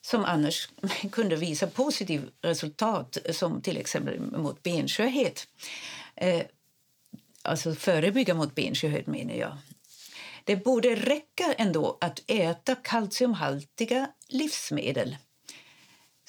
som 0.00 0.24
annars 0.24 0.68
kunde 1.12 1.36
visa 1.36 1.66
positivt 1.66 2.24
resultat, 2.42 3.18
som 3.30 3.62
till 3.62 3.76
exempel 3.76 4.20
mot 4.20 4.62
benskörhet. 4.62 5.46
Eh, 6.16 6.42
alltså 7.42 7.74
förebygga 7.74 8.34
mot 8.34 8.54
benskörhet. 8.54 9.06
menar 9.06 9.34
jag. 9.34 9.56
Det 10.44 10.56
borde 10.56 10.94
räcka 10.94 11.52
ändå 11.52 11.98
att 12.00 12.22
äta 12.26 12.74
kalciumhaltiga 12.74 14.10
livsmedel 14.28 15.16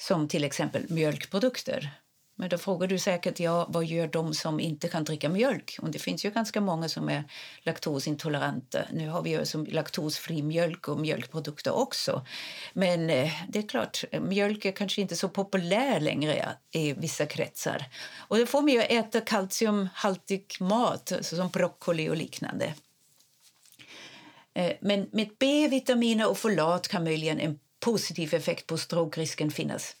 som 0.00 0.28
till 0.28 0.44
exempel 0.44 0.86
mjölkprodukter. 0.88 2.01
Men 2.34 2.48
då 2.48 2.58
frågar 2.58 2.88
du 2.88 2.98
säkert 2.98 3.40
ja, 3.40 3.66
vad 3.68 3.84
gör 3.84 4.06
de 4.06 4.34
som 4.34 4.60
inte 4.60 4.88
kan 4.88 5.04
dricka 5.04 5.28
mjölk. 5.28 5.76
Och 5.82 5.90
det 5.90 5.98
finns 5.98 6.24
ju 6.24 6.30
ganska 6.30 6.60
många 6.60 6.88
som 6.88 7.08
är 7.08 7.24
laktosintoleranta. 7.62 8.78
Nu 8.92 9.08
har 9.08 9.22
vi 9.22 9.30
ju 9.30 9.46
som 9.46 9.66
laktosfri 9.66 10.42
mjölk 10.42 10.88
och 10.88 11.00
mjölkprodukter 11.00 11.72
också. 11.72 12.26
Men 12.72 13.10
eh, 13.10 13.32
det 13.48 13.58
är 13.58 13.68
klart, 13.68 14.04
mjölk 14.20 14.64
är 14.64 14.72
kanske 14.72 15.00
inte 15.00 15.16
så 15.16 15.28
populär 15.28 16.00
längre 16.00 16.48
i 16.70 16.92
vissa 16.92 17.26
kretsar. 17.26 17.84
Och 18.16 18.38
då 18.38 18.46
får 18.46 18.62
man 18.62 18.72
ju 18.72 18.80
äta 18.80 19.20
kalciumhaltig 19.20 20.56
mat, 20.60 21.12
alltså 21.12 21.36
som 21.36 21.48
broccoli 21.48 22.08
och 22.08 22.16
liknande. 22.16 22.74
Eh, 24.54 24.72
men 24.80 25.08
med 25.12 25.28
B-vitaminer 25.38 26.30
och 26.30 26.38
folat 26.38 26.88
kan 26.88 27.04
möjligen 27.04 27.40
en 27.40 27.58
positiv 27.80 28.34
effekt 28.34 28.66
på 28.66 28.78
strokerisken 28.78 29.50
finnas. 29.50 29.96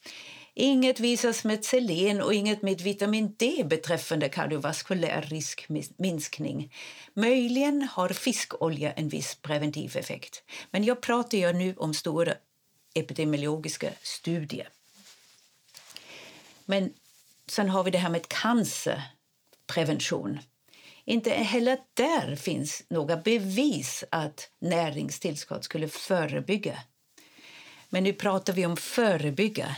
Inget 0.54 1.00
visas 1.00 1.44
med 1.44 1.64
selen 1.64 2.22
och 2.22 2.34
inget 2.34 2.62
med 2.62 2.80
vitamin 2.80 3.34
D 3.38 3.64
beträffande 3.64 4.28
kardiovaskulär 4.28 5.22
riskminskning. 5.22 6.74
Möjligen 7.14 7.82
har 7.82 8.08
fiskolja 8.08 8.92
en 8.92 9.08
viss 9.08 9.34
preventiv 9.34 9.96
effekt. 9.96 10.42
Men 10.70 10.84
jag 10.84 11.00
pratar 11.00 11.38
ju 11.38 11.52
nu 11.52 11.74
om 11.76 11.94
stora 11.94 12.34
epidemiologiska 12.94 13.90
studier. 14.02 14.68
Men 16.64 16.92
sen 17.46 17.68
har 17.68 17.84
vi 17.84 17.90
det 17.90 17.98
här 17.98 18.10
med 18.10 18.28
cancerprevention. 18.28 20.38
Inte 21.04 21.30
heller 21.30 21.78
där 21.94 22.36
finns 22.36 22.82
några 22.88 23.16
bevis 23.16 24.04
att 24.10 24.50
näringstillskott 24.58 25.64
skulle 25.64 25.88
förebygga. 25.88 26.78
Men 27.88 28.04
nu 28.04 28.12
pratar 28.12 28.52
vi 28.52 28.66
om 28.66 28.76
förebygga. 28.76 29.76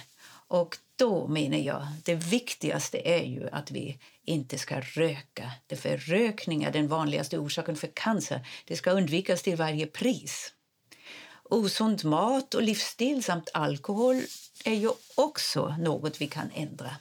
Och 0.55 0.77
då 0.97 1.29
menar 1.29 1.59
jag 1.59 1.87
det 2.05 2.15
viktigaste 2.15 3.09
är 3.09 3.25
ju 3.25 3.49
att 3.53 3.71
vi 3.71 3.99
inte 4.25 4.59
ska 4.59 4.81
röka. 4.81 5.53
För 5.77 5.97
rökning 5.97 6.63
är 6.63 6.73
den 6.73 6.89
vanligaste 6.89 7.39
orsaken 7.39 7.77
för 7.77 7.91
cancer. 7.95 8.47
Det 8.65 8.77
ska 8.77 8.91
undvikas 8.91 9.43
till 9.43 9.57
varje 9.57 9.87
pris. 9.87 10.53
Osund 11.43 12.05
mat 12.05 12.55
och 12.55 12.63
livsstil 12.63 13.25
samt 13.25 13.51
alkohol 13.55 14.23
är 14.65 14.75
ju 14.75 14.91
också 15.15 15.77
något 15.79 16.21
vi 16.21 16.27
kan 16.27 16.51
ändra. 16.55 16.97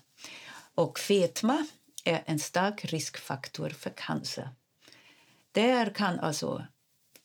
Och 0.76 1.00
fetma 1.00 1.68
är 2.04 2.24
en 2.26 2.40
stark 2.40 2.86
riskfaktor 2.86 3.70
för 3.70 3.90
cancer. 3.90 4.50
Där 5.52 5.94
kan 5.94 6.20
alltså 6.20 6.66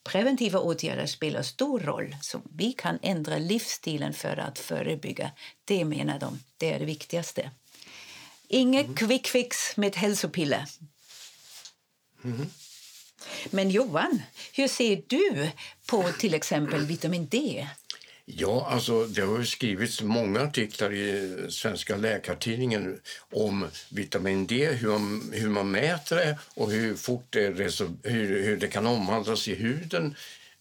preventiva 0.09 0.59
åtgärder 0.59 1.07
spela 1.07 1.43
stor 1.43 1.81
roll. 1.81 2.17
Så 2.23 2.41
vi 2.57 2.73
kan 2.73 2.99
ändra 3.03 3.39
livsstilen 3.39 4.13
för 4.13 4.37
att 4.37 4.59
förebygga. 4.59 5.31
Det 5.65 5.85
menar 5.85 6.19
de. 6.19 6.41
Det 6.57 6.73
är 6.73 6.79
det 6.79 6.85
viktigaste. 6.85 7.51
Inget 8.49 8.87
mm. 8.87 8.97
quick 8.97 9.27
fix 9.27 9.77
med 9.77 9.97
hälsopiller. 9.97 10.65
Mm. 12.25 12.47
Men 13.51 13.71
Johan, 13.71 14.23
hur 14.53 14.69
ser 14.69 15.03
du 15.07 15.51
på 15.87 16.13
till 16.13 16.35
exempel 16.35 16.87
vitamin 16.87 17.29
D? 17.29 17.69
Ja, 18.31 18.67
alltså 18.71 19.05
det 19.05 19.21
har 19.21 19.43
skrivits 19.43 20.03
många 20.03 20.41
artiklar 20.41 20.93
i 20.93 21.37
Svenska 21.51 21.97
läkartidningen 21.97 23.01
om 23.33 23.67
vitamin 23.91 24.47
D, 24.47 24.73
hur 24.73 24.89
man, 24.89 25.31
hur 25.33 25.49
man 25.49 25.71
mäter 25.71 26.17
det 26.17 26.39
och 26.55 26.71
hur 26.71 26.95
fort 26.95 27.27
det, 27.31 27.47
hur, 28.03 28.43
hur 28.43 28.57
det 28.57 28.69
kan 28.69 28.87
omvandlas 28.87 29.49
i 29.49 29.55
huden 29.55 30.15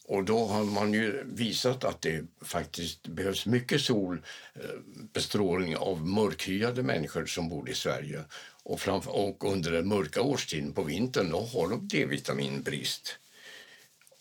Och 0.05 0.23
då 0.23 0.45
har 0.45 0.63
man 0.63 0.93
ju 0.93 1.23
visat 1.25 1.83
att 1.83 2.01
det 2.01 2.25
faktiskt 2.41 3.07
behövs 3.07 3.45
mycket 3.45 3.81
solbestrålning 3.81 5.73
eh, 5.73 5.81
av 5.81 6.07
mörkhyade 6.07 6.83
människor 6.83 7.25
som 7.25 7.49
bor 7.49 7.69
i 7.69 7.73
Sverige. 7.73 8.23
Och, 8.63 8.79
framför, 8.79 9.11
och 9.15 9.51
under 9.51 9.71
den 9.71 9.87
mörka 9.87 10.21
årstiden 10.21 10.73
på 10.73 10.83
vintern 10.83 11.31
då 11.31 11.39
har 11.39 11.69
de 11.69 11.87
D-vitaminbrist. 11.87 13.19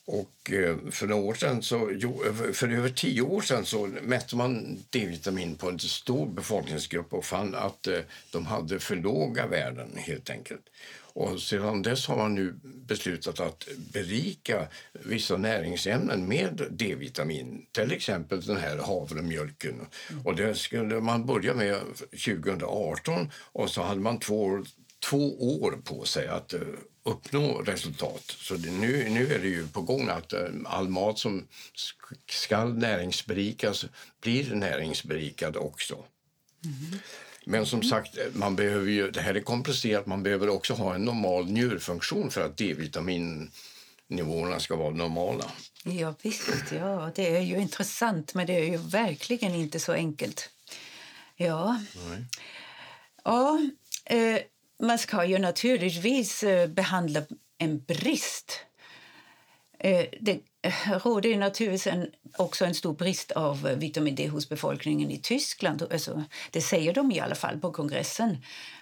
Och 0.07 0.53
eh, 0.53 0.77
för 0.91 1.07
några 1.07 1.23
år 1.23 1.35
sedan 1.35 1.63
så, 1.63 1.91
för 2.53 2.69
över 2.69 2.89
tio 2.89 3.23
år 3.23 3.41
sedan 3.41 3.65
så 3.65 3.87
mätte 3.87 4.37
man 4.37 4.79
D-vitamin 4.91 5.57
på 5.57 5.69
en 5.69 5.79
stor 5.79 6.27
befolkningsgrupp 6.27 7.13
och 7.13 7.25
fann 7.25 7.55
att 7.55 7.87
eh, 7.87 7.99
de 8.31 8.47
hade 8.47 8.79
för 8.79 8.97
låga 8.97 9.47
värden 9.47 9.91
helt 9.97 10.31
enkelt. 10.31 10.63
Och 11.17 11.41
sedan 11.43 11.83
dess 11.83 12.07
har 12.07 12.17
man 12.17 12.35
nu 12.35 12.55
beslutat 12.63 13.41
att 13.41 13.69
berika 13.93 14.67
vissa 14.93 15.37
näringsämnen 15.37 16.29
med 16.29 16.63
D-vitamin, 16.71 17.67
till 17.73 17.93
exempel 17.93 18.41
den 18.41 18.57
här 18.57 18.79
havremjölken. 18.79 19.87
Och 20.25 20.37
det 20.37 20.55
skulle 20.55 21.01
man 21.01 21.27
börja 21.27 21.55
med 21.55 21.77
2018 22.11 23.31
och 23.53 23.71
så 23.71 23.83
hade 23.83 24.01
man 24.01 24.19
två, 24.19 24.43
år 24.43 24.65
två 25.11 25.59
år 25.61 25.79
på 25.85 26.05
sig 26.05 26.29
att 26.29 26.55
uh, 26.55 26.61
uppnå 27.03 27.63
resultat. 27.63 28.25
Så 28.27 28.55
det, 28.55 28.71
nu, 28.71 29.09
nu 29.09 29.35
är 29.35 29.39
det 29.39 29.49
ju 29.49 29.69
på 29.69 29.81
gång 29.81 30.09
att 30.09 30.33
uh, 30.33 30.41
all 30.65 30.89
mat 30.89 31.19
som 31.19 31.47
ska 32.31 32.65
näringsberikas 32.65 33.85
blir 34.21 34.55
näringsberikad 34.55 35.57
också. 35.57 36.05
Mm. 36.65 36.99
Men 37.49 37.67
som 37.67 37.83
sagt, 37.83 38.19
man 38.33 38.57
behöver 38.57 38.91
ju, 38.91 39.11
det 39.11 39.21
här 39.21 39.35
är 39.35 39.41
komplicerat. 39.41 40.07
Man 40.07 40.23
behöver 40.23 40.49
också 40.49 40.75
ha 40.75 40.95
en 40.95 41.05
normal 41.05 41.47
njurfunktion 41.47 42.31
för 42.31 42.41
att 42.41 42.57
D-vitaminnivåerna 42.57 44.61
ska 44.61 44.77
vara 44.77 44.91
normala. 44.91 45.45
Ja, 45.85 46.15
visst. 46.23 46.73
Ja, 46.73 47.11
det 47.15 47.37
är 47.37 47.41
ju 47.41 47.61
intressant, 47.61 48.35
men 48.35 48.47
det 48.47 48.57
är 48.57 48.65
ju 48.65 48.77
verkligen 48.77 49.55
inte 49.55 49.81
så 49.81 49.93
enkelt. 49.93 50.51
Ja. 51.37 51.81
Nej. 52.09 52.25
Ja, 53.25 53.61
eh, 54.05 54.39
man 54.79 54.99
ska 54.99 55.25
ju 55.25 55.39
naturligtvis 55.39 56.43
eh, 56.43 56.69
behandla 56.69 57.23
en 57.59 57.79
brist. 57.79 58.61
Eh, 59.79 60.07
det 60.21 60.41
eh, 60.63 60.99
råder 61.05 61.37
naturligtvis 61.37 61.87
en, 61.87 62.11
också 62.37 62.65
en 62.65 62.75
stor 62.75 62.95
brist 62.95 63.31
av 63.31 63.63
vitamin 63.63 64.15
D 64.15 64.29
hos 64.29 64.49
befolkningen 64.49 65.11
i 65.11 65.19
Tyskland. 65.19 65.83
Alltså, 65.93 66.25
det 66.51 66.61
säger 66.61 66.95
de 66.95 67.13
i 67.13 67.21
alla 67.21 67.35
fall 67.35 67.59
på 67.59 67.73
kongressen. 67.73 68.37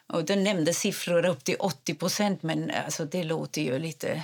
Och 0.06 0.24
de 0.24 0.36
nämnde 0.36 0.74
siffror 0.74 1.26
upp 1.26 1.44
till 1.44 1.56
80 1.58 1.94
procent, 1.94 2.42
men 2.42 2.70
alltså, 2.70 3.04
det 3.04 3.24
låter 3.24 3.62
ju 3.62 3.78
lite 3.78 4.22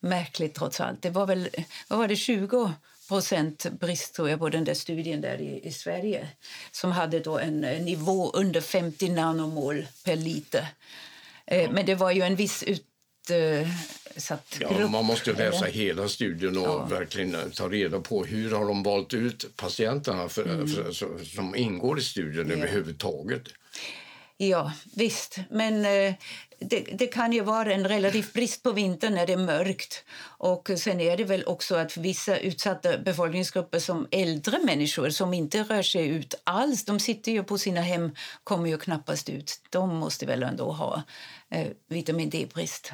märkligt 0.00 0.54
trots 0.54 0.80
allt. 0.80 1.02
Det 1.02 1.10
var 1.10 1.26
väl 1.26 1.48
vad 1.88 1.98
var 1.98 2.08
det, 2.08 2.16
20 2.16 2.72
procent 3.08 3.66
brist 3.80 4.14
tror 4.14 4.30
jag, 4.30 4.38
på 4.38 4.48
den 4.48 4.64
där 4.64 4.74
studien 4.74 5.20
där 5.20 5.40
i, 5.40 5.60
i 5.66 5.72
Sverige 5.72 6.28
som 6.70 6.92
hade 6.92 7.20
då 7.20 7.38
en 7.38 7.60
nivå 7.60 8.30
under 8.30 8.60
50 8.60 9.08
nanomol 9.08 9.86
per 10.04 10.16
liter. 10.16 10.66
Eh, 11.46 11.70
men 11.70 11.86
det 11.86 11.94
var 11.94 12.10
ju 12.10 12.22
en 12.22 12.36
viss 12.36 12.62
ut, 12.62 12.84
utsatt 14.18 14.56
ja. 14.60 14.88
Man 14.88 15.04
måste 15.04 15.32
läsa 15.32 15.64
hela 15.64 16.08
studien 16.08 16.56
och 16.56 16.64
ja. 16.64 16.84
verkligen 16.84 17.50
ta 17.50 17.68
reda 17.68 18.00
på 18.00 18.24
hur 18.24 18.50
har 18.50 18.64
de 18.64 18.82
valt 18.82 19.14
ut 19.14 19.56
patienterna 19.56 20.28
för, 20.28 20.44
mm. 20.44 20.68
för, 20.68 20.92
som 21.24 21.56
ingår 21.56 21.98
i 21.98 22.02
studien 22.02 22.48
ja. 22.48 22.56
överhuvudtaget. 22.56 23.42
Ja, 24.40 24.72
visst. 24.96 25.38
Men 25.50 25.84
eh, 25.84 26.14
det, 26.58 26.80
det, 26.80 27.06
kan 27.06 27.32
ju 27.32 27.40
vara 27.40 27.72
en 27.74 27.88
relativ 27.88 28.26
brist 28.34 28.62
på 28.62 28.72
vintern 28.72 29.14
när 29.14 29.26
det 29.26 29.32
är 29.32 29.36
mörkt. 29.36 30.04
Och 30.20 30.70
sen 30.76 31.00
är 31.00 31.16
det 31.16 31.24
väl 31.24 31.44
också 31.44 31.74
att 31.74 31.96
vissa 31.96 32.38
utsatta 32.38 32.98
befolkningsgrupper 32.98 33.78
som 33.78 34.06
äldre 34.10 34.58
människor 34.64 35.10
som 35.10 35.34
inte 35.34 35.62
rör 35.62 35.82
sig 35.82 36.08
ut 36.08 36.34
alls, 36.44 36.84
de 36.84 37.00
sitter 37.00 37.32
ju 37.32 37.42
på 37.42 37.58
sina 37.58 37.80
hem, 37.80 38.10
kommer 38.44 38.68
ju 38.68 38.78
knappast 38.78 39.28
ut. 39.28 39.60
De 39.70 39.96
måste 39.96 40.26
väl 40.26 40.42
ändå 40.42 40.72
ha 40.72 41.02
eh, 41.50 41.66
vitamin 41.88 42.30
D-brist. 42.30 42.92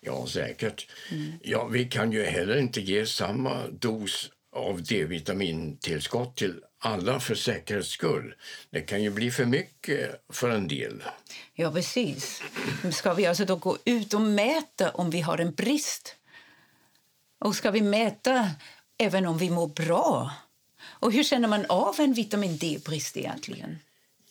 Ja, 0.00 0.26
säkert. 0.26 0.88
Mm. 1.10 1.32
Ja, 1.42 1.66
vi 1.66 1.84
kan 1.84 2.12
ju 2.12 2.24
heller 2.24 2.58
inte 2.58 2.80
ge 2.80 3.06
samma 3.06 3.68
dos 3.68 4.30
av 4.56 4.82
D-vitamintillskott 4.82 6.36
till 6.36 6.60
alla 6.78 7.20
för 7.20 7.34
säkerhets 7.34 7.88
skull. 7.88 8.34
Det 8.70 8.80
kan 8.80 9.02
ju 9.02 9.10
bli 9.10 9.30
för 9.30 9.44
mycket 9.44 10.24
för 10.28 10.50
en 10.50 10.68
del. 10.68 11.02
Ja, 11.54 11.72
precis. 11.72 12.42
Ska 12.92 13.14
vi 13.14 13.26
alltså 13.26 13.44
då 13.44 13.56
gå 13.56 13.78
ut 13.84 14.14
och 14.14 14.20
mäta 14.20 14.90
om 14.90 15.10
vi 15.10 15.20
har 15.20 15.38
en 15.38 15.52
brist? 15.52 16.16
Och 17.38 17.56
ska 17.56 17.70
vi 17.70 17.82
mäta 17.82 18.50
även 18.98 19.26
om 19.26 19.38
vi 19.38 19.50
mår 19.50 19.68
bra? 19.68 20.30
Och 20.82 21.12
hur 21.12 21.24
känner 21.24 21.48
man 21.48 21.66
av 21.68 22.00
en 22.00 22.12
vitamin 22.12 22.56
D-brist 22.56 23.16
egentligen? 23.16 23.78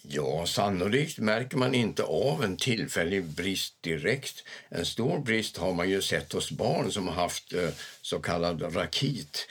Ja, 0.08 0.45
sannolikt 0.45 1.17
märker 1.17 1.58
man 1.58 1.75
inte 1.75 2.03
av 2.03 2.43
en 2.43 2.58
tillfällig 2.58 3.23
brist 3.23 3.73
direkt. 3.81 4.43
En 4.69 4.86
stor 4.86 5.19
brist 5.19 5.58
har 5.58 5.73
man 5.73 5.89
ju 5.89 6.01
sett 6.01 6.34
hos 6.34 6.51
barn 6.51 6.91
som 6.91 7.08
har 7.08 7.15
haft 7.15 7.53
eh, 7.53 7.69
så 8.01 8.19
kallad 8.19 8.75
rakit. 8.75 9.47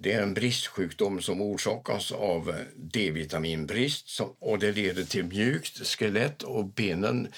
Det 0.00 0.12
är 0.12 0.22
en 0.22 0.34
bristsjukdom 0.34 1.22
som 1.22 1.42
orsakas 1.42 2.12
av 2.12 2.54
D-vitaminbrist 2.76 4.20
och 4.38 4.58
det 4.58 4.72
leder 4.72 5.04
till 5.04 5.24
mjukt 5.24 5.86
skelett 5.86 6.42
och 6.42 6.64
benen 6.64 7.28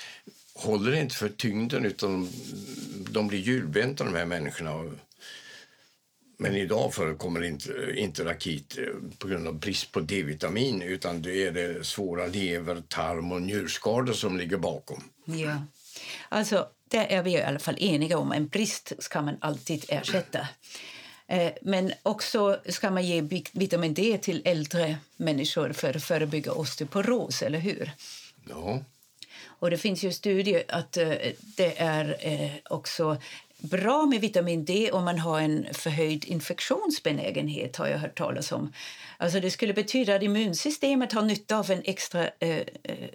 håller 0.54 0.92
inte 0.92 1.14
för 1.14 1.28
tyngden 1.28 1.84
utan 1.84 2.28
de 3.10 3.28
blir 3.28 3.38
hjulbenta 3.38 4.04
de 4.04 4.14
här 4.14 4.26
människorna 4.26 4.90
men 6.36 6.56
idag 6.56 6.94
förekommer 6.94 7.42
inte, 7.42 7.92
inte 7.96 8.24
rakit 8.24 8.78
på 9.18 9.28
grund 9.28 9.48
av 9.48 9.54
brist 9.54 9.92
på 9.92 10.00
D-vitamin 10.00 10.82
utan 10.82 11.22
det 11.22 11.46
är 11.46 11.52
det 11.52 11.86
svåra 11.86 12.26
lever-, 12.26 12.82
tarm 12.88 13.32
och 13.32 13.42
njurskador 13.42 14.12
som 14.12 14.38
ligger 14.38 14.56
bakom. 14.56 15.02
Ja. 15.24 15.62
Alltså, 16.28 16.68
det 16.88 17.14
är 17.14 17.22
vi 17.22 17.30
i 17.30 17.42
alla 17.42 17.58
fall 17.58 17.76
eniga 17.78 18.18
om 18.18 18.32
en 18.32 18.48
brist 18.48 18.92
ska 18.98 19.22
man 19.22 19.36
alltid 19.40 19.84
ersätta. 19.88 20.48
Eh, 21.30 21.52
men 21.62 21.92
också 22.02 22.60
ska 22.68 22.90
man 22.90 23.04
ge 23.04 23.42
vitamin 23.52 23.94
D 23.94 24.18
till 24.22 24.42
äldre 24.44 24.98
människor 25.16 25.72
för 25.72 25.96
att 25.96 26.02
förebygga 26.02 26.52
osteoporos, 26.52 27.42
eller 27.42 27.58
hur? 27.58 27.90
Ja. 28.48 28.84
Och 29.44 29.70
det 29.70 29.78
finns 29.78 30.02
ju 30.02 30.12
studier 30.12 30.62
att 30.68 30.96
eh, 30.96 31.12
det 31.56 31.78
är 31.78 32.16
också 32.64 33.16
bra 33.62 34.06
med 34.06 34.20
vitamin 34.20 34.64
D 34.64 34.90
om 34.92 35.04
man 35.04 35.18
har 35.18 35.40
en 35.40 35.66
förhöjd 35.72 36.24
infektionsbenägenhet. 36.24 37.76
har 37.76 37.86
jag 37.86 37.98
hört 37.98 38.18
talas 38.18 38.52
om. 38.52 38.72
Alltså 39.16 39.40
det 39.40 39.50
skulle 39.50 39.74
betyda 39.74 40.14
att 40.14 40.22
immunsystemet 40.22 41.12
har 41.12 41.22
nytta 41.22 41.58
av 41.58 41.70
en 41.70 41.82
extra, 41.84 42.28
eh, 42.38 42.56
eh, 42.82 43.08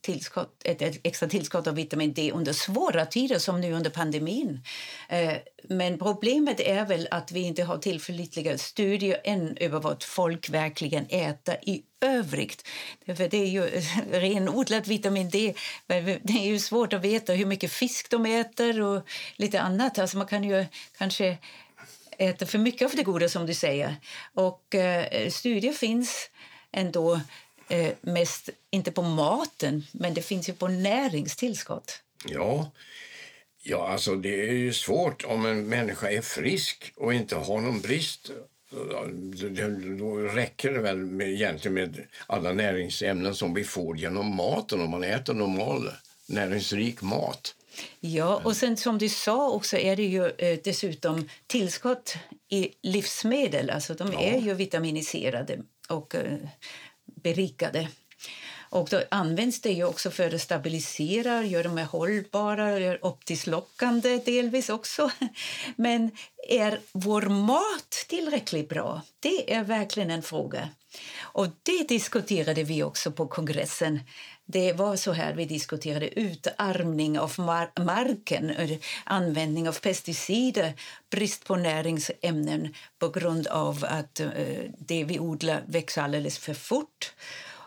tillskott, 0.00 0.62
ett, 0.64 0.82
ett, 0.82 1.00
extra 1.02 1.28
tillskott 1.28 1.66
av 1.66 1.74
vitamin 1.74 2.12
D 2.12 2.32
under 2.34 2.52
svåra 2.52 3.06
tider 3.06 3.38
som 3.38 3.60
nu 3.60 3.72
under 3.72 3.90
pandemin. 3.90 4.60
Eh, 5.08 5.32
men 5.68 5.98
problemet 5.98 6.60
är 6.60 6.84
väl 6.84 7.08
att 7.10 7.32
vi 7.32 7.40
inte 7.40 7.64
har 7.64 7.78
tillförlitliga 7.78 8.58
studier 8.58 9.20
än 9.24 9.56
över 9.56 9.80
vad 9.80 10.02
folk 10.02 10.50
verkligen 10.50 11.06
äter 11.08 11.56
i 11.62 11.82
övrigt. 12.02 12.68
För 13.06 13.28
det 13.28 13.36
är 13.36 13.46
ju 13.46 13.62
renodlat 14.10 14.86
vitamin 14.86 15.30
D. 15.30 15.54
Det 16.22 16.32
är 16.32 16.46
ju 16.46 16.58
svårt 16.58 16.92
att 16.92 17.04
veta 17.04 17.32
hur 17.32 17.46
mycket 17.46 17.72
fisk 17.72 18.10
de 18.10 18.26
äter 18.26 18.80
och 18.80 19.08
lite 19.36 19.60
annat. 19.60 19.98
Alltså 19.98 20.18
man 20.18 20.26
kan 20.26 20.44
ju 20.44 20.66
kanske 20.98 21.38
äta 22.18 22.46
för 22.46 22.58
mycket 22.58 22.90
av 22.90 22.96
det 22.96 23.02
goda 23.02 23.28
som 23.28 23.46
du 23.46 23.54
säger. 23.54 23.96
Och 24.34 24.74
eh, 24.74 25.30
studier 25.30 25.72
finns 25.72 26.30
ändå 26.72 27.20
eh, 27.68 27.92
mest, 28.00 28.48
inte 28.70 28.92
på 28.92 29.02
maten, 29.02 29.86
men 29.92 30.14
det 30.14 30.22
finns 30.22 30.48
ju 30.48 30.52
på 30.52 30.68
näringstillskott. 30.68 32.02
Ja, 32.24 32.70
ja 33.62 33.88
alltså 33.88 34.16
det 34.16 34.48
är 34.48 34.52
ju 34.52 34.72
svårt 34.72 35.24
om 35.24 35.46
en 35.46 35.68
människa 35.68 36.10
är 36.10 36.20
frisk 36.20 36.92
och 36.96 37.14
inte 37.14 37.36
har 37.36 37.60
någon 37.60 37.80
brist. 37.80 38.30
Då 39.98 40.16
räcker 40.16 40.72
det 40.72 40.78
väl 40.78 40.96
med, 40.96 41.28
egentligen 41.28 41.74
med 41.74 42.06
alla 42.26 42.52
näringsämnen 42.52 43.34
som 43.34 43.54
vi 43.54 43.64
får 43.64 43.98
genom 43.98 44.36
maten 44.36 44.80
om 44.80 44.90
man 44.90 45.04
äter 45.04 45.34
normal 45.34 45.90
näringsrik 46.26 47.02
mat. 47.02 47.54
Ja, 48.00 48.40
och 48.44 48.56
sen 48.56 48.76
som 48.76 48.98
du 48.98 49.08
sa 49.08 49.50
också 49.50 49.76
är 49.76 49.96
det 49.96 50.02
ju 50.02 50.26
eh, 50.26 50.58
dessutom 50.64 51.28
tillskott 51.46 52.16
i 52.48 52.68
livsmedel. 52.82 53.70
Alltså 53.70 53.94
de 53.94 54.12
ja. 54.12 54.20
är 54.20 54.40
ju 54.40 54.54
vitaminiserade 54.54 55.58
och 55.88 56.14
eh, 56.14 56.38
berikade. 57.04 57.88
Och 58.72 58.88
då 58.90 59.02
används 59.08 59.60
det 59.60 59.70
ju 59.70 59.84
också 59.84 60.10
för 60.10 60.34
att 60.34 60.40
stabilisera, 60.40 61.44
göra 61.44 61.62
dem 61.62 61.78
hållbara, 61.78 62.78
gör 62.78 63.06
optiskt 63.06 63.46
lockande 63.46 64.16
delvis 64.16 64.68
också. 64.68 65.10
Men 65.76 66.10
är 66.48 66.80
vår 66.92 67.22
mat 67.22 67.90
tillräckligt 68.08 68.68
bra? 68.68 69.02
Det 69.20 69.54
är 69.54 69.64
verkligen 69.64 70.10
en 70.10 70.22
fråga. 70.22 70.68
Och 71.20 71.46
det 71.62 71.88
diskuterade 71.88 72.62
vi 72.62 72.82
också 72.82 73.12
på 73.12 73.26
kongressen. 73.26 74.00
Det 74.44 74.72
var 74.72 74.96
så 74.96 75.12
här 75.12 75.34
vi 75.34 75.44
diskuterade 75.44 76.20
utarmning 76.20 77.18
av 77.18 77.34
mar 77.38 77.70
marken, 77.84 78.50
eh, 78.50 78.78
användning 79.04 79.68
av 79.68 79.80
pesticider, 79.80 80.72
brist 81.10 81.44
på 81.44 81.56
näringsämnen 81.56 82.74
på 82.98 83.08
grund 83.08 83.46
av 83.46 83.84
att 83.88 84.20
eh, 84.20 84.30
det 84.78 85.04
vi 85.04 85.18
odlar 85.18 85.62
växer 85.66 86.02
alldeles 86.02 86.38
för 86.38 86.54
fort. 86.54 87.12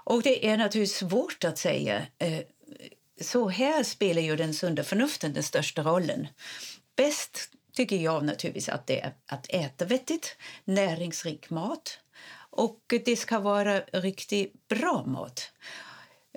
Och 0.06 0.22
det 0.22 0.48
är 0.48 0.58
naturligtvis 0.58 0.98
svårt 0.98 1.44
att 1.44 1.58
säga. 1.58 2.06
Eh, 2.18 2.40
så 3.22 3.50
här 3.50 3.84
spelar 3.84 4.22
ju 4.22 4.36
den 4.36 4.54
sunda 4.54 4.84
förnuften 4.84 5.34
den 5.34 5.44
största 5.44 5.84
rollen. 5.84 6.28
Bäst 6.96 7.50
tycker 7.74 7.96
jag 7.96 8.26
naturligtvis 8.26 8.70
att 8.70 8.88
det 8.88 9.00
är 9.00 9.14
att 9.26 9.46
äta 9.50 9.86
vettigt, 9.86 10.38
näringsrik 10.66 11.50
mat 11.50 12.00
och 12.50 12.94
det 13.06 13.16
ska 13.16 13.40
vara 13.40 13.80
riktigt 13.80 14.68
bra 14.68 15.04
mat. 15.06 15.52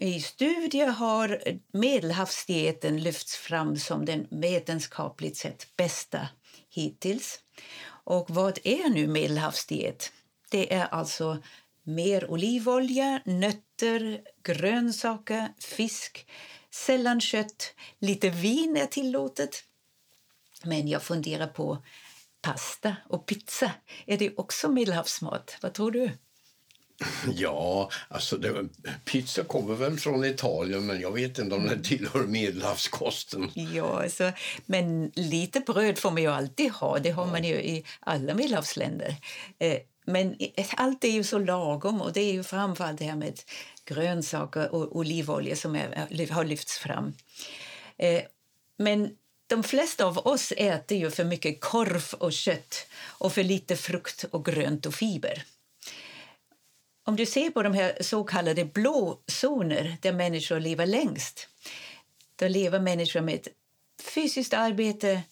I 0.00 0.20
studier 0.20 0.86
har 0.86 1.40
medelhavsdieten 1.72 3.02
lyfts 3.02 3.36
fram 3.36 3.76
som 3.76 4.04
den 4.04 4.26
vetenskapligt 4.30 5.36
sett 5.36 5.76
bästa 5.76 6.28
hittills. 6.70 7.40
Och 7.88 8.30
vad 8.30 8.58
är 8.64 8.88
nu 8.88 9.06
medelhavsdiet? 9.06 10.12
Det 10.50 10.74
är 10.74 10.86
alltså 10.86 11.42
mer 11.88 12.30
olivolja, 12.30 13.20
nötter, 13.24 14.20
grönsaker, 14.42 15.48
fisk, 15.58 16.26
sällan 16.70 17.20
kött, 17.20 17.74
lite 17.98 18.30
vin 18.30 18.76
är 18.76 18.86
tillåtet. 18.86 19.64
Men 20.64 20.88
jag 20.88 21.02
funderar 21.02 21.46
på 21.46 21.78
pasta 22.42 22.96
och 23.08 23.26
pizza. 23.26 23.72
Är 24.06 24.18
det 24.18 24.36
också 24.36 24.68
medelhavsmat? 24.68 25.56
Vad 25.62 25.74
tror 25.74 25.90
du? 25.90 26.10
Ja, 27.34 27.90
alltså 28.08 28.36
det, 28.36 28.68
pizza 29.04 29.44
kommer 29.44 29.74
väl 29.74 29.98
från 29.98 30.24
Italien 30.24 30.86
men 30.86 31.00
jag 31.00 31.12
vet 31.12 31.38
inte 31.38 31.54
om 31.54 31.66
den 31.66 31.82
tillhör 31.82 32.26
medelhavskosten. 32.26 33.50
Ja, 33.54 34.02
alltså, 34.02 34.32
men 34.66 35.12
lite 35.14 35.60
bröd 35.60 35.98
får 35.98 36.10
man 36.10 36.22
ju 36.22 36.28
alltid 36.28 36.70
ha. 36.70 36.98
Det 36.98 37.10
har 37.10 37.26
man 37.26 37.44
ju 37.44 37.54
i 37.54 37.84
alla 38.00 38.34
medelhavsländer. 38.34 39.16
Eh, 39.58 39.78
men 40.08 40.36
allt 40.76 41.04
är 41.04 41.10
ju 41.10 41.24
så 41.24 41.38
lagom 41.38 42.02
och 42.02 42.12
det 42.12 42.20
är 42.20 42.32
ju 42.32 42.42
framförallt 42.42 42.98
det 42.98 43.04
här 43.04 43.16
med 43.16 43.40
grönsaker 43.84 44.74
och 44.74 44.96
olivolja 44.96 45.56
som 45.56 45.76
är, 45.76 46.32
har 46.32 46.44
lyfts 46.44 46.78
fram. 46.78 47.14
Eh, 47.96 48.22
men 48.76 49.16
de 49.46 49.62
flesta 49.62 50.04
av 50.04 50.18
oss 50.18 50.52
äter 50.56 50.98
ju 50.98 51.10
för 51.10 51.24
mycket 51.24 51.60
korv 51.60 52.14
och 52.18 52.32
kött 52.32 52.86
och 53.04 53.32
för 53.32 53.44
lite 53.44 53.76
frukt 53.76 54.24
och 54.30 54.44
grönt 54.44 54.86
och 54.86 54.94
fiber. 54.94 55.44
Om 57.04 57.16
du 57.16 57.26
ser 57.26 57.50
på 57.50 57.62
de 57.62 57.74
här 57.74 57.98
så 58.00 58.24
kallade 58.24 58.64
blå 58.64 59.18
zoner 59.26 59.96
där 60.02 60.12
människor 60.12 60.60
lever 60.60 60.86
längst, 60.86 61.48
då 62.36 62.48
lever 62.48 62.80
människor 62.80 63.20
med 63.20 63.48
fysiskt 64.02 64.54
arbete 64.54 65.22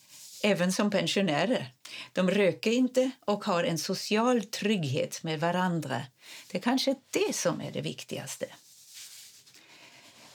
även 0.43 0.73
som 0.73 0.91
pensionärer. 0.91 1.76
De 2.17 2.31
röker 2.31 2.71
inte 2.71 3.11
och 3.25 3.45
har 3.45 3.65
en 3.65 3.79
social 3.79 4.45
trygghet 4.45 5.23
med 5.23 5.41
varandra. 5.41 6.03
Det 6.51 6.59
är 6.59 6.63
kanske 6.63 6.95
det 7.11 7.35
som 7.35 7.61
är 7.61 7.73
det 7.73 7.81
viktigaste. 7.81 8.47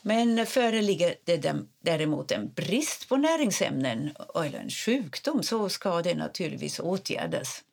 Men 0.02 0.46
föreligger 0.46 1.16
det 1.24 1.56
däremot 1.80 2.32
en 2.32 2.54
brist 2.54 3.10
på 3.10 3.18
näringsämnen 3.18 4.16
eller 4.36 4.60
en 4.60 4.70
sjukdom 4.70 5.44
så 5.44 5.70
ska 5.70 6.02
det 6.02 6.16
naturligtvis 6.16 6.80
åtgärdas. 6.80 7.64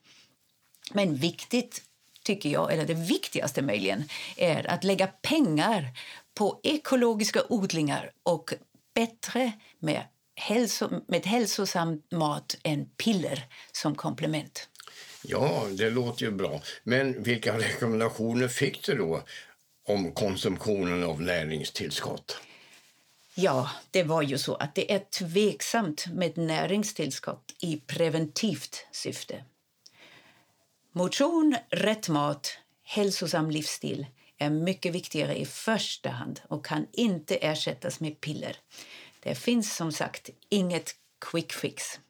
Men 0.93 1.15
viktigt, 1.15 1.83
tycker 2.23 2.49
jag, 2.49 2.73
eller 2.73 2.87
det 2.87 2.95
viktigaste 2.95 3.63
möjligen, 3.63 4.05
är 4.37 4.71
att 4.71 4.85
lägga 4.85 5.07
pengar 5.07 5.89
på 6.35 6.61
ekologiska 6.63 7.43
odlingar 7.49 8.11
och 8.23 8.55
bättre 8.95 9.53
med, 9.79 10.03
hälso, 10.39 10.91
med 11.09 11.27
hälsosam 11.27 12.03
mat 12.11 12.57
än 12.63 12.87
piller 12.87 13.45
som 13.73 13.95
komplement. 13.95 14.69
Ja, 15.23 15.67
det 15.71 15.91
låter 15.91 16.25
ju 16.25 16.31
bra. 16.31 16.63
Men 16.85 17.23
vilka 17.23 17.59
rekommendationer 17.59 18.49
fick 18.49 18.87
du 18.87 18.95
då 18.97 19.23
om 19.87 20.13
konsumtionen 20.13 21.05
av 21.05 21.23
näringstillskott? 21.23 22.37
Ja, 23.35 23.71
det 23.91 24.03
var 24.03 24.23
ju 24.23 24.39
så 24.39 24.55
att 24.55 24.75
det 24.75 24.93
är 24.93 24.99
tveksamt 24.99 26.07
med 26.07 26.39
näringstillskott 26.39 27.55
i 27.61 27.77
preventivt 27.87 28.87
syfte. 28.93 29.45
Motion, 30.93 31.57
rätt 31.71 32.09
mat, 32.09 32.59
hälsosam 32.85 33.51
livsstil 33.51 34.07
är 34.39 34.51
mycket 34.51 34.95
viktigare 34.95 35.39
i 35.41 35.47
första 35.47 36.11
hand 36.11 36.41
och 36.49 36.67
kan 36.67 36.87
inte 36.93 37.37
ersättas 37.37 38.01
med 38.01 38.21
piller. 38.21 38.57
Det 39.21 39.35
finns 39.35 39.77
som 39.77 39.93
sagt 39.93 40.31
inget 40.49 40.95
quick 41.31 41.53
fix. 41.53 42.01